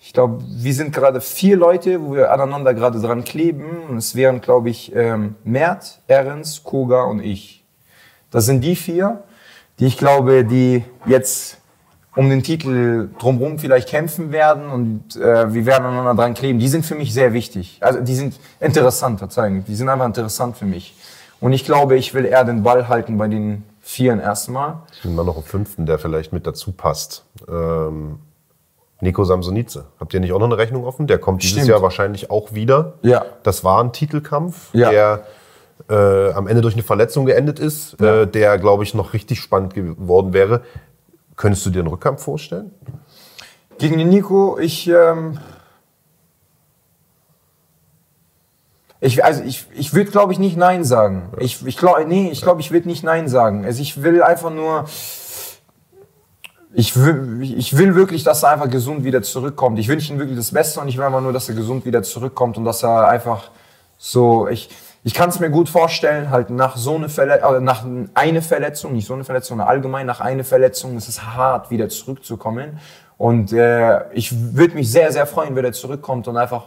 [0.00, 3.64] Ich glaube, wir sind gerade vier Leute, wo wir aneinander gerade dran kleben.
[3.88, 7.64] Und es wären, glaube ich, ähm, Mert, Ehrens, Koga und ich.
[8.30, 9.22] Das sind die vier,
[9.78, 11.58] die ich glaube, die jetzt
[12.16, 16.58] um den Titel drumherum vielleicht kämpfen werden und äh, wir werden aneinander dran kleben.
[16.58, 17.78] Die sind für mich sehr wichtig.
[17.80, 19.64] Also die sind interessant, Verzeihung.
[19.64, 20.94] Die sind einfach interessant für mich.
[21.40, 24.76] Und ich glaube, ich will eher den Ball halten bei den Vieren erstmal.
[24.94, 27.24] Ich bin mal noch einen fünften, der vielleicht mit dazu passt.
[27.48, 28.18] Ähm,
[29.00, 29.84] Nico Samsonice.
[30.00, 31.06] Habt ihr nicht auch noch eine Rechnung offen?
[31.06, 31.68] Der kommt dieses Stimmt.
[31.68, 32.94] Jahr wahrscheinlich auch wieder.
[33.02, 33.24] Ja.
[33.42, 34.90] Das war ein Titelkampf, Ja.
[34.90, 35.26] der
[35.90, 38.22] äh, am Ende durch eine Verletzung geendet ist, Ja.
[38.22, 40.62] äh, der, glaube ich, noch richtig spannend geworden wäre.
[41.36, 42.70] Könntest du dir einen Rückkampf vorstellen?
[43.78, 45.38] Gegen den Nico, ich, ähm,
[49.00, 51.32] ich, also ich, ich würde, glaube ich, nicht Nein sagen.
[51.38, 53.64] Ich, ich glaube, nee, ich glaube, ich würde nicht Nein sagen.
[53.64, 54.86] Also ich will einfach nur,
[56.72, 59.78] ich will, ich will wirklich, dass er einfach gesund wieder zurückkommt.
[59.78, 62.02] Ich wünsche ihm wirklich das Beste und ich will einfach nur, dass er gesund wieder
[62.02, 63.50] zurückkommt und dass er einfach
[63.98, 64.68] so, ich,
[65.06, 67.84] ich kann es mir gut vorstellen, halt nach so eine Verletzung, nach
[68.14, 72.80] eine Verletzung, nicht so eine Verletzung, allgemein nach einer Verletzung, ist es hart, wieder zurückzukommen.
[73.18, 76.64] Und äh, ich würde mich sehr, sehr freuen, wenn er zurückkommt und einfach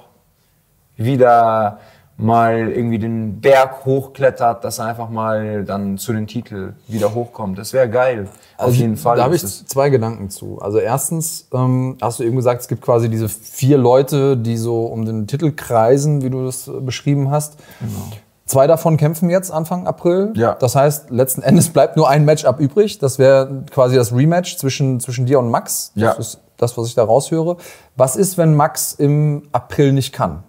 [0.96, 1.80] wieder
[2.18, 7.58] mal irgendwie den Berg hochklettert, dass er einfach mal dann zu den Titel wieder hochkommt.
[7.58, 8.28] Das wäre geil.
[8.58, 9.14] Auf jeden Fall.
[9.14, 10.60] Also Da habe ich zwei Gedanken zu.
[10.60, 14.86] Also erstens ähm, hast du eben gesagt, es gibt quasi diese vier Leute, die so
[14.86, 17.58] um den Titel kreisen, wie du das äh, beschrieben hast.
[18.48, 20.32] Zwei davon kämpfen jetzt Anfang April.
[20.36, 20.56] Ja.
[20.56, 22.98] Das heißt, letzten Endes bleibt nur ein Matchup übrig.
[22.98, 25.92] Das wäre quasi das Rematch zwischen, zwischen dir und Max.
[25.96, 26.12] Das Ja.
[26.14, 27.58] ist das, was ich da raushöre.
[27.98, 30.44] Was ist, wenn Max im April nicht kann?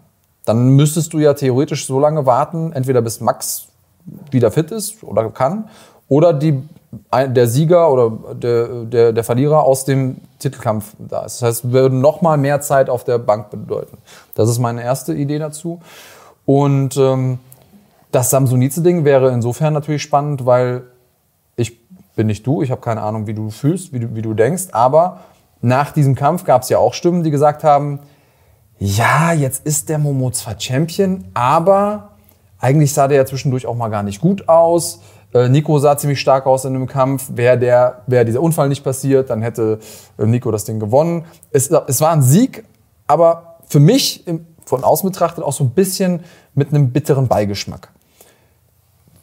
[0.44, 3.66] Dann müsstest du ja theoretisch so lange warten, entweder bis Max
[4.30, 5.68] wieder fit ist oder kann,
[6.08, 6.62] oder die,
[7.12, 11.42] der Sieger oder der, der, der Verlierer aus dem Titelkampf da ist.
[11.42, 13.98] Das heißt, wir würden noch mal mehr Zeit auf der Bank bedeuten.
[14.34, 15.80] Das ist meine erste Idee dazu.
[16.46, 17.40] Und ähm,
[18.10, 20.84] das Samsonize-Ding wäre insofern natürlich spannend, weil
[21.56, 24.34] ich bin nicht du, ich habe keine Ahnung, wie du fühlst, wie du, wie du
[24.34, 25.20] denkst, aber
[25.60, 28.00] nach diesem Kampf gab es ja auch Stimmen, die gesagt haben,
[28.78, 32.10] ja, jetzt ist der Momo zwar Champion, aber
[32.60, 35.00] eigentlich sah der ja zwischendurch auch mal gar nicht gut aus.
[35.34, 37.30] Äh, Nico sah ziemlich stark aus in dem Kampf.
[37.34, 39.80] Wäre der, wäre dieser Unfall nicht passiert, dann hätte
[40.16, 41.24] äh, Nico das Ding gewonnen.
[41.50, 42.64] Es, es war ein Sieg,
[43.06, 44.24] aber für mich
[44.64, 46.20] von außen betrachtet auch so ein bisschen
[46.54, 47.90] mit einem bitteren Beigeschmack.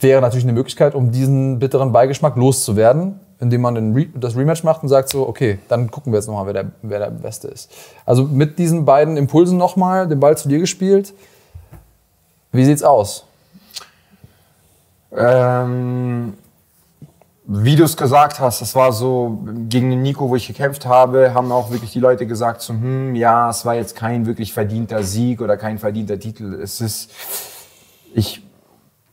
[0.06, 4.84] Wäre natürlich eine Möglichkeit, um diesen bitteren Beigeschmack loszuwerden, indem man Re das Rematch macht
[4.84, 7.72] und sagt so, okay, dann gucken wir jetzt nochmal, wer der, wer der Beste ist.
[8.06, 11.16] Also mit diesen beiden Impulsen nochmal den Ball zu dir gespielt.
[12.52, 13.26] Wie sieht's aus?
[15.12, 16.36] Ähm,
[17.48, 19.40] wie du es gesagt hast, das war so
[19.70, 23.16] gegen den Nico, wo ich gekämpft habe, haben auch wirklich die Leute gesagt, so, hm,
[23.16, 26.60] ja, es war jetzt kein wirklich verdienter Sieg oder kein verdienter Titel.
[26.62, 27.10] Es ist,
[28.14, 28.45] ich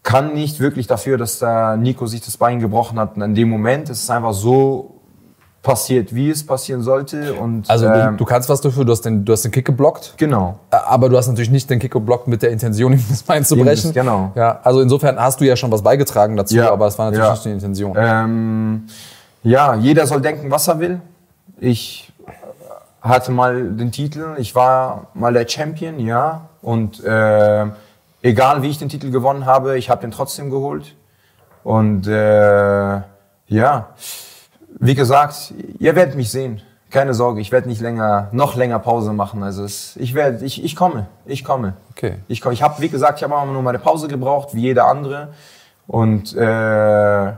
[0.02, 3.16] kann nicht wirklich dafür, dass der Nico sich das Bein gebrochen hat.
[3.16, 4.96] Und in dem Moment ist es einfach so
[5.62, 7.34] passiert, wie es passieren sollte.
[7.34, 9.64] Und, Also du, ähm, du kannst was dafür, du hast den, du hast den Kick
[9.64, 10.14] geblockt.
[10.16, 10.58] genau.
[10.70, 13.56] Aber du hast natürlich nicht den Kick geblockt mit der Intention, ihm das Bein zu
[13.56, 13.92] brechen.
[13.92, 14.32] genau.
[14.34, 17.26] Ja, also insofern hast du ja schon was beigetragen dazu, Ja, aber es war natürlich
[17.26, 17.32] ja.
[17.32, 17.94] nicht die Intention.
[17.96, 18.86] Ähm,
[19.44, 21.00] ja, jeder soll denken, was er will.
[21.60, 22.12] Ich
[23.00, 26.48] hatte mal den Titel, ich war mal der Champion, ja.
[26.60, 27.66] Und äh,
[28.22, 30.94] egal wie ich den Titel gewonnen habe, ich habe den trotzdem geholt.
[31.64, 33.00] Und äh,
[33.48, 33.88] ja,
[34.80, 36.62] wie gesagt, ihr werdet mich sehen.
[36.90, 39.42] Keine Sorge, ich werde nicht länger, noch länger Pause machen.
[39.42, 41.74] Also es, ich werde, ich, ich komme, ich komme.
[41.92, 42.16] Okay.
[42.28, 44.86] Ich, komm- ich habe, wie gesagt, ich habe auch nur meine Pause gebraucht, wie jeder
[44.88, 45.28] andere.
[45.86, 47.32] Und äh,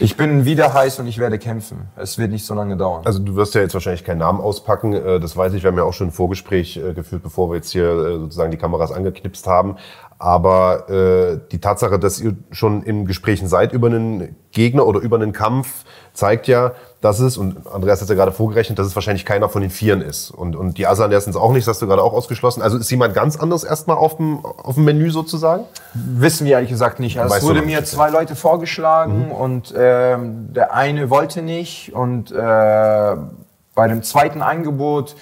[0.00, 1.88] ich bin wieder heiß und ich werde kämpfen.
[1.96, 3.02] Es wird nicht so lange dauern.
[3.04, 5.62] Also du wirst ja jetzt wahrscheinlich keinen Namen auspacken, äh, das weiß ich.
[5.62, 8.50] Wir haben ja auch schon ein Vorgespräch äh, geführt, bevor wir jetzt hier äh, sozusagen
[8.50, 9.76] die Kameras angeknipst haben.
[10.18, 15.16] Aber äh, die Tatsache, dass ihr schon in Gesprächen seid über einen Gegner oder über
[15.16, 19.24] einen Kampf, zeigt ja, dass es, und Andreas hat ja gerade vorgerechnet, dass es wahrscheinlich
[19.24, 20.30] keiner von den Vieren ist.
[20.30, 22.60] Und, und die Asan sind es auch nicht, das hast du gerade auch ausgeschlossen.
[22.60, 25.64] Also ist jemand ganz anderes erstmal auf dem, auf dem Menü sozusagen?
[25.94, 27.20] Wissen wir ehrlich gesagt nicht.
[27.20, 31.92] Also es wurde mir nicht, zwei Leute vorgeschlagen und ähm, der eine wollte nicht.
[31.94, 35.14] Und äh, bei dem zweiten Angebot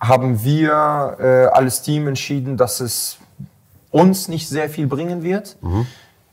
[0.00, 3.18] haben wir äh, alles Team entschieden, dass es
[3.90, 5.58] uns nicht sehr viel bringen wird.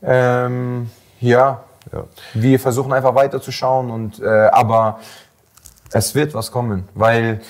[0.02, 2.04] Ähm, ja, Ja.
[2.34, 5.00] wir versuchen einfach weiterzuschauen und äh, aber
[5.92, 7.40] es wird was kommen, weil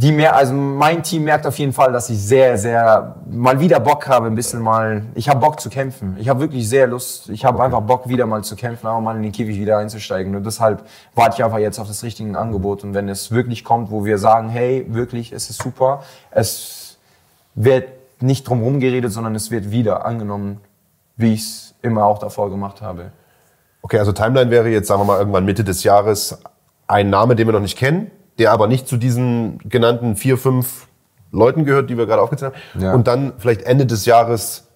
[0.00, 3.80] die mehr, also mein Team merkt auf jeden Fall, dass ich sehr, sehr mal wieder
[3.80, 5.02] Bock habe, ein bisschen mal.
[5.14, 6.16] Ich habe Bock zu kämpfen.
[6.18, 7.28] Ich habe wirklich sehr Lust.
[7.28, 10.34] Ich habe einfach Bock, wieder mal zu kämpfen, aber mal in den Käfig wieder einzusteigen.
[10.34, 12.82] Und deshalb warte ich einfach jetzt auf das richtige Angebot.
[12.82, 16.98] Und wenn es wirklich kommt, wo wir sagen, hey, wirklich, es ist super, es
[17.54, 17.88] wird
[18.22, 20.60] nicht drum herum geredet, sondern es wird wieder angenommen,
[21.16, 23.12] wie ich es immer auch davor gemacht habe.
[23.82, 26.38] Okay, also Timeline wäre jetzt, sagen wir mal, irgendwann Mitte des Jahres
[26.86, 30.88] ein Name, den wir noch nicht kennen, der aber nicht zu diesen genannten vier, fünf
[31.32, 32.82] Leuten gehört, die wir gerade aufgezählt haben.
[32.82, 32.92] Ja.
[32.92, 34.68] Und dann vielleicht Ende des Jahres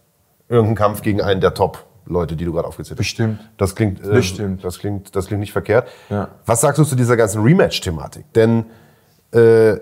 [0.49, 2.99] irgendein Kampf gegen einen der Top-Leute, die du gerade aufgezählt hast.
[2.99, 3.41] Bestimmt.
[3.57, 4.65] Das klingt, äh, Bestimmt.
[4.65, 5.89] Das klingt, das klingt nicht verkehrt.
[6.11, 6.29] Ja.
[6.47, 8.33] Was sagst du zu dieser ganzen Rematch-Thematik?
[8.35, 8.67] Denn
[9.33, 9.75] äh,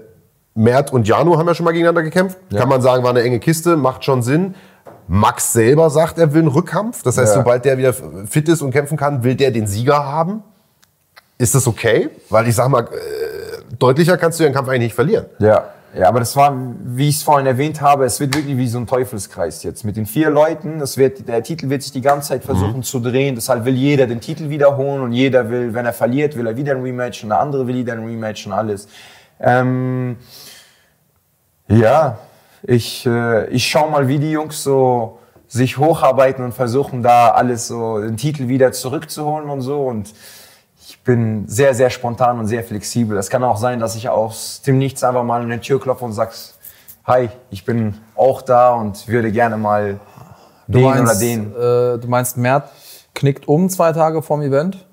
[0.54, 2.38] Mert und Janu haben ja schon mal gegeneinander gekämpft.
[2.54, 4.54] Kann man sagen, war eine enge Kiste, macht schon Sinn.
[5.08, 7.02] Max selber sagt, er will einen Rückkampf.
[7.02, 7.40] Das heißt, Ja.
[7.40, 10.42] sobald der wieder fit ist und kämpfen kann, will der den Sieger haben.
[11.38, 12.08] Ist das okay?
[12.30, 15.26] Weil ich sag mal, äh, deutlicher kannst du den Kampf eigentlich nicht verlieren.
[15.40, 15.64] Ja,
[15.98, 18.78] ja, aber das war, wie ich es vorhin erwähnt habe, es wird wirklich wie so
[18.78, 19.84] ein Teufelskreis jetzt.
[19.84, 22.98] Mit den vier Leuten, das wird, der Titel wird sich die ganze Zeit versuchen zu
[23.00, 23.34] drehen.
[23.34, 26.72] Deshalb will jeder den Titel wiederholen und jeder will, wenn er verliert, will er wieder
[26.72, 28.88] ein Rematch und der andere will wieder ein Rematch und alles.
[29.40, 30.16] Ähm,
[31.68, 32.18] ja,
[32.62, 37.68] ich, äh, ich schau mal, wie die Jungs so sich hocharbeiten und versuchen da alles
[37.68, 40.12] so, den Titel wieder zurückzuholen und so und
[40.84, 43.16] ich bin sehr, sehr spontan und sehr flexibel.
[43.16, 46.04] Es kann auch sein, dass ich aus dem Nichts einfach mal an die Tür klopfe
[46.04, 46.58] und sag's,
[47.04, 50.00] hi, ich bin auch da und würde gerne mal
[50.68, 51.52] Du den meinst, oder den.
[51.52, 52.70] Äh, du meinst, Mert
[53.14, 54.86] knickt um zwei Tage vorm Event,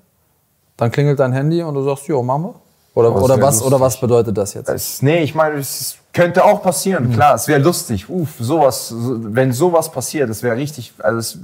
[0.76, 2.54] dann klingelt dein Handy und du sagst, jo, machen wir?
[2.94, 4.68] Oder, das oder, was, oder was bedeutet das jetzt?
[4.68, 8.08] Es, nee, ich meine, es könnte auch passieren, klar, es wäre lustig.
[8.08, 11.38] Uff, sowas, so- wenn sowas passiert, das wäre richtig, also es,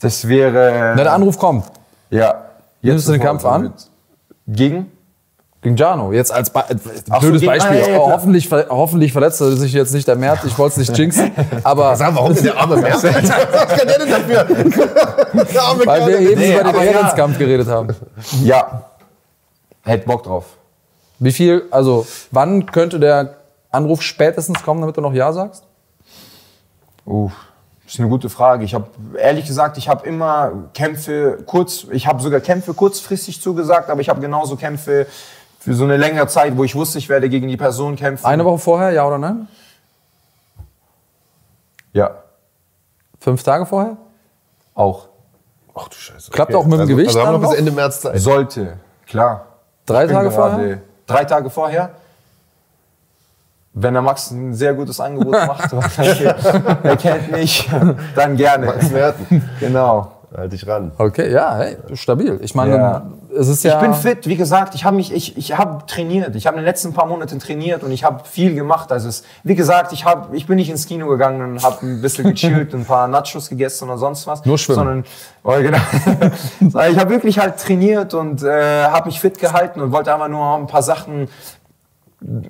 [0.00, 1.64] das wäre, Na, der Anruf kommt.
[2.10, 2.44] ja.
[2.80, 3.72] Nimmst du den Kampf an?
[4.46, 4.86] Gegen?
[5.60, 6.12] Gegen Jano.
[6.12, 6.64] Jetzt als Ba-
[7.10, 7.76] Ach so, blödes gegen- Beispiel.
[7.76, 8.12] Ah, ja, ja, klar.
[8.12, 10.44] hoffentlich, ver- hoffentlich verletzt er sich jetzt nicht der Mert.
[10.44, 11.32] Ich wollte es nicht jinxen.
[11.64, 12.94] Aber Sag, warum denn der arme Mert?
[13.02, 14.44] Was kann der denn dafür?
[15.52, 16.92] der arme weil wir eben Nee, über den aber ja.
[16.92, 17.88] Ehrenskampf geredet haben.
[18.44, 18.84] Ja.
[19.82, 20.44] Hätte Bock drauf.
[21.18, 23.36] Wie viel, also wann könnte der
[23.70, 25.64] Anruf spätestens kommen, damit du noch Ja sagst?
[27.04, 27.32] Uff,
[27.84, 28.64] das ist eine gute Frage.
[28.64, 28.86] Ich habe
[29.18, 34.08] ehrlich gesagt, ich habe immer Kämpfe kurz, ich habe sogar Kämpfe kurzfristig zugesagt, aber ich
[34.08, 35.06] habe genauso Kämpfe
[35.58, 38.24] für so eine längere Zeit, wo ich wusste, ich werde gegen die Person kämpfen.
[38.24, 39.48] Eine Woche vorher, ja oder nein?
[41.92, 42.22] Ja,
[43.20, 43.96] Fünf Tage vorher?
[44.74, 45.08] auch.
[45.74, 46.30] Ach du Scheiße.
[46.30, 47.58] Klappt auch mit dem also, Gewicht Also haben wir bis?
[47.58, 48.20] Ende März Zeit.
[48.20, 49.46] Sollte, klar.
[49.86, 50.82] Drei Tage vorher?
[51.08, 51.90] Drei Tage vorher.
[53.72, 55.72] Wenn der Max ein sehr gutes Angebot macht,
[56.82, 57.68] er kennt mich,
[58.14, 58.66] dann gerne.
[58.66, 59.48] Max Merten.
[59.60, 60.12] Genau.
[60.36, 60.92] Halt dich ran.
[60.98, 62.38] Okay, ja, hey, stabil.
[62.42, 63.02] Ich meine, Ja.
[63.34, 63.74] es ist ja.
[63.76, 66.36] Ich bin fit, wie gesagt, ich habe mich, ich, ich habe trainiert.
[66.36, 68.92] Ich habe in den letzten paar Monaten trainiert und ich habe viel gemacht.
[68.92, 72.02] Also es, wie gesagt, ich habe, ich bin nicht ins Kino gegangen und habe ein
[72.02, 74.44] bisschen gechillt, ein paar Nachos gegessen oder sonst was.
[74.44, 74.76] Nur schwimmen.
[74.76, 75.04] Sondern,
[75.44, 75.78] oh, genau.
[76.90, 80.56] Ich habe wirklich halt trainiert und äh, habe mich fit gehalten und wollte einfach nur
[80.56, 81.28] ein paar Sachen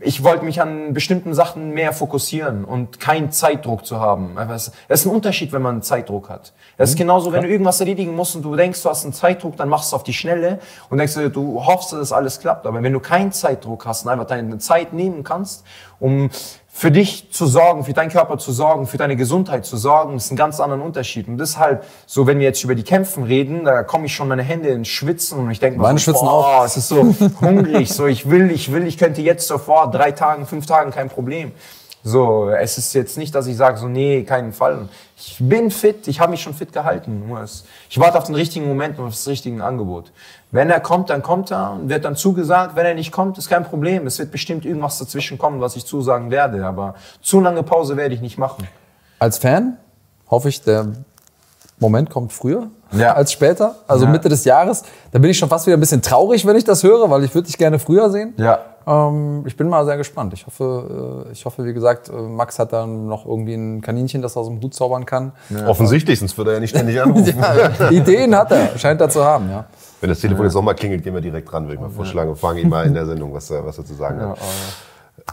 [0.00, 4.38] ich wollte mich an bestimmten Sachen mehr fokussieren und keinen Zeitdruck zu haben.
[4.48, 6.54] Es ist ein Unterschied, wenn man einen Zeitdruck hat.
[6.78, 9.56] Es ist genauso, wenn du irgendwas erledigen musst und du denkst, du hast einen Zeitdruck,
[9.56, 10.58] dann machst du es auf die Schnelle
[10.88, 12.66] und denkst, du hoffst, dass alles klappt.
[12.66, 15.64] Aber wenn du keinen Zeitdruck hast und einfach deine Zeit nehmen kannst,
[16.00, 16.30] um
[16.78, 20.30] für dich zu sorgen, für deinen Körper zu sorgen, für deine Gesundheit zu sorgen, ist
[20.30, 21.26] ein ganz anderer Unterschied.
[21.26, 24.44] Und deshalb, so wenn wir jetzt über die Kämpfen reden, da komme ich schon meine
[24.44, 26.64] Hände ins Schwitzen und ich denke, Meine schwitzen auch.
[26.64, 30.46] es ist so hungrig, so ich will, ich will, ich könnte jetzt sofort drei Tagen,
[30.46, 31.50] fünf Tagen kein Problem.
[32.04, 34.88] So, es ist jetzt nicht, dass ich sage, so nee, keinen Fall.
[35.16, 37.26] Ich bin fit, ich habe mich schon fit gehalten.
[37.26, 37.44] Nur
[37.90, 40.12] Ich warte auf den richtigen Moment und auf das richtige Angebot.
[40.50, 42.76] Wenn er kommt, dann kommt er und wird dann zugesagt.
[42.76, 44.06] Wenn er nicht kommt, ist kein Problem.
[44.06, 46.64] Es wird bestimmt irgendwas dazwischen kommen, was ich zusagen werde.
[46.64, 48.66] Aber zu lange Pause werde ich nicht machen.
[49.18, 49.76] Als Fan
[50.30, 50.86] hoffe ich, der
[51.80, 53.12] Moment kommt früher Ja.
[53.16, 54.10] als später, also Ja.
[54.10, 54.84] Mitte des Jahres.
[55.12, 57.34] Da bin ich schon fast wieder ein bisschen traurig, wenn ich das höre, weil ich
[57.34, 58.34] würde dich gerne früher sehen.
[58.36, 58.60] Ja.
[58.88, 60.32] Ähm, ich bin mal sehr gespannt.
[60.32, 64.22] Ich hoffe, äh, ich hoffe, wie gesagt, äh, Max hat dann noch irgendwie ein Kaninchen,
[64.22, 65.32] das er aus dem Hut zaubern kann.
[65.66, 67.36] Offensichtlich, sonst würde er ja nicht ständig anrufen.
[67.38, 69.66] Ja, Ideen hat er, scheint er zu haben, ja.
[70.00, 72.30] Wenn das Telefon jetzt nochmal klingelt, gehen wir direkt ran, würde ich mal vorschlagen.
[72.30, 74.38] Und fragen ihn mal in der Sendung, was er, was er zu sagen hat.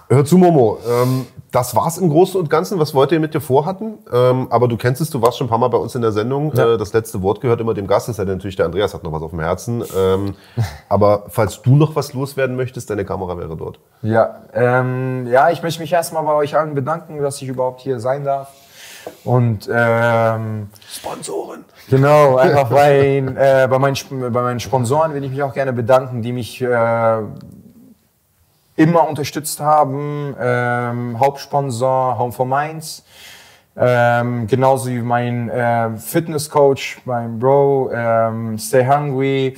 [0.09, 0.77] Hör zu, Momo.
[0.87, 3.99] Ähm, das war's im Großen und Ganzen, was wir heute mit dir vorhatten.
[4.11, 6.11] Ähm, aber du kennst es, du warst schon ein paar Mal bei uns in der
[6.11, 6.51] Sendung.
[6.51, 8.07] Äh, das letzte Wort gehört immer dem Gast.
[8.07, 9.83] Das ist ja natürlich der Andreas, hat noch was auf dem Herzen.
[9.97, 10.35] Ähm,
[10.89, 13.79] aber falls du noch was loswerden möchtest, deine Kamera wäre dort.
[14.01, 17.99] Ja, ähm, ja, ich möchte mich erstmal bei euch allen bedanken, dass ich überhaupt hier
[17.99, 18.51] sein darf.
[19.23, 21.63] Und ähm, Sponsoren.
[21.89, 26.21] genau, einfach bei, äh, bei, meinen, bei meinen Sponsoren will ich mich auch gerne bedanken,
[26.21, 27.21] die mich äh,
[28.75, 30.35] immer unterstützt haben.
[30.39, 33.03] Ähm, Hauptsponsor Home for Minds.
[33.77, 39.57] Ähm, genauso wie mein äh, Fitnesscoach, mein Bro, ähm, Stay Hungry,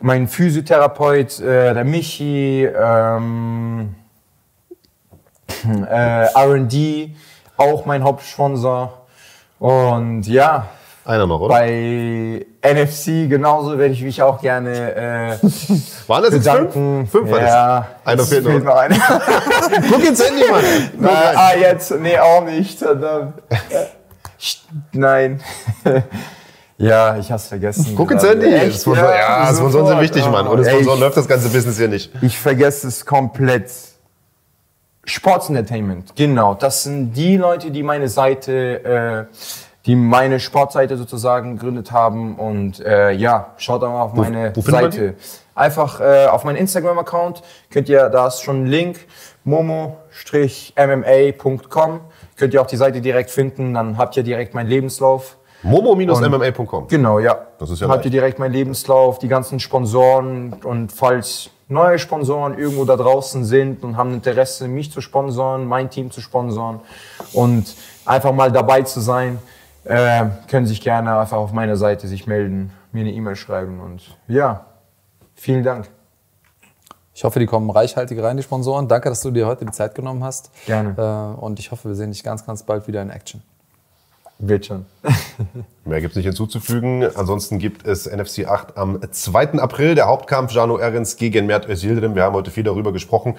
[0.00, 3.94] mein Physiotherapeut, äh, der Michi, ähm,
[5.88, 7.14] äh, RD,
[7.56, 9.06] auch mein Hauptsponsor.
[9.60, 10.66] Und ja,
[11.10, 11.54] Einer noch, oder?
[11.54, 15.36] bei NFC genauso werde ich mich auch gerne äh,
[16.06, 17.08] Waren das jetzt bedanken.
[17.08, 17.10] fünf?
[17.10, 18.12] Fünf war ja, das.
[18.12, 18.62] Einer fehlt noch.
[18.62, 18.96] noch einer.
[19.90, 20.64] Guck ins Handy, Mann.
[21.08, 21.36] Rein.
[21.36, 22.80] ah, jetzt, nee, auch nicht.
[22.80, 24.58] St-
[24.92, 25.40] Nein.
[26.78, 27.94] ja, ich hab's vergessen.
[27.96, 28.22] Guck ins.
[28.22, 28.46] Handy.
[28.46, 28.80] Echt?
[28.80, 30.46] Sponsor, ja, Sponsoren sind wichtig, Mann.
[30.46, 32.12] Oh, Ohne Sponsoren läuft das ganze Business hier nicht.
[32.22, 33.68] Ich vergesse es komplett.
[35.04, 36.54] Sports Entertainment, genau.
[36.54, 39.34] Das sind die Leute, die meine Seite, äh,
[39.86, 42.36] die meine Sportseite sozusagen gegründet haben.
[42.36, 45.14] Und äh, ja, schaut auch mal auf meine wo man Seite.
[45.54, 49.06] Einfach äh, auf meinen Instagram-Account könnt ihr, da ist schon ein Link,
[49.44, 52.00] momo-mma.com.
[52.36, 55.36] Könnt ihr auch die Seite direkt finden, dann habt ihr direkt meinen Lebenslauf.
[55.62, 56.88] Momo-mma.com.
[56.88, 57.38] Genau, ja.
[57.58, 58.06] Das ist ja Habt leicht.
[58.06, 63.84] ihr direkt meinen Lebenslauf, die ganzen Sponsoren und falls neue Sponsoren irgendwo da draußen sind
[63.84, 66.80] und haben Interesse, mich zu sponsoren, mein Team zu sponsoren
[67.32, 67.76] und
[68.06, 69.38] einfach mal dabei zu sein,
[69.84, 74.16] äh, können sich gerne einfach auf meiner Seite sich melden, mir eine E-Mail schreiben und
[74.28, 74.66] ja,
[75.34, 75.88] vielen Dank.
[77.14, 78.88] Ich hoffe, die kommen reichhaltig rein, die Sponsoren.
[78.88, 80.50] Danke, dass du dir heute die Zeit genommen hast.
[80.64, 81.34] Gerne.
[81.38, 83.42] Äh, und ich hoffe, wir sehen dich ganz, ganz bald wieder in Action.
[84.38, 84.86] Wird schon.
[85.84, 87.04] Mehr gibt es nicht hinzuzufügen.
[87.14, 89.60] Ansonsten gibt es NFC 8 am 2.
[89.60, 92.14] April, der Hauptkampf Jano Ehrens gegen Mert Özildirim.
[92.14, 93.36] Wir haben heute viel darüber gesprochen.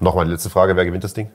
[0.00, 1.30] Nochmal die letzte Frage, wer gewinnt das Ding?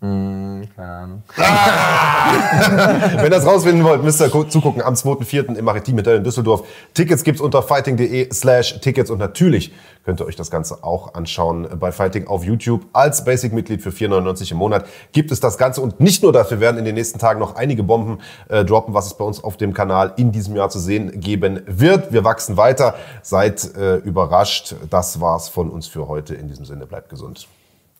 [0.00, 1.22] Keine Ahnung.
[1.36, 5.56] Wenn ihr das rausfinden wollt, müsst ihr gu- zugucken am 2.4.
[5.56, 6.66] im Maritim Hotel in Düsseldorf.
[6.94, 9.72] Tickets gibt's unter fighting.de slash Tickets und natürlich
[10.04, 12.86] könnt ihr euch das Ganze auch anschauen bei Fighting auf YouTube.
[12.94, 16.60] Als Basic-Mitglied für 4,99 im Monat gibt es das Ganze und nicht nur das, wir
[16.60, 19.58] werden in den nächsten Tagen noch einige Bomben äh, droppen, was es bei uns auf
[19.58, 22.10] dem Kanal in diesem Jahr zu sehen geben wird.
[22.12, 22.94] Wir wachsen weiter.
[23.22, 24.74] Seid äh, überrascht.
[24.88, 26.34] Das war's von uns für heute.
[26.34, 27.48] In diesem Sinne, bleibt gesund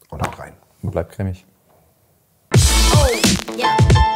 [0.09, 0.53] und haut rein.
[0.83, 1.45] Und bleib cremig.
[2.93, 4.10] oh, yeah.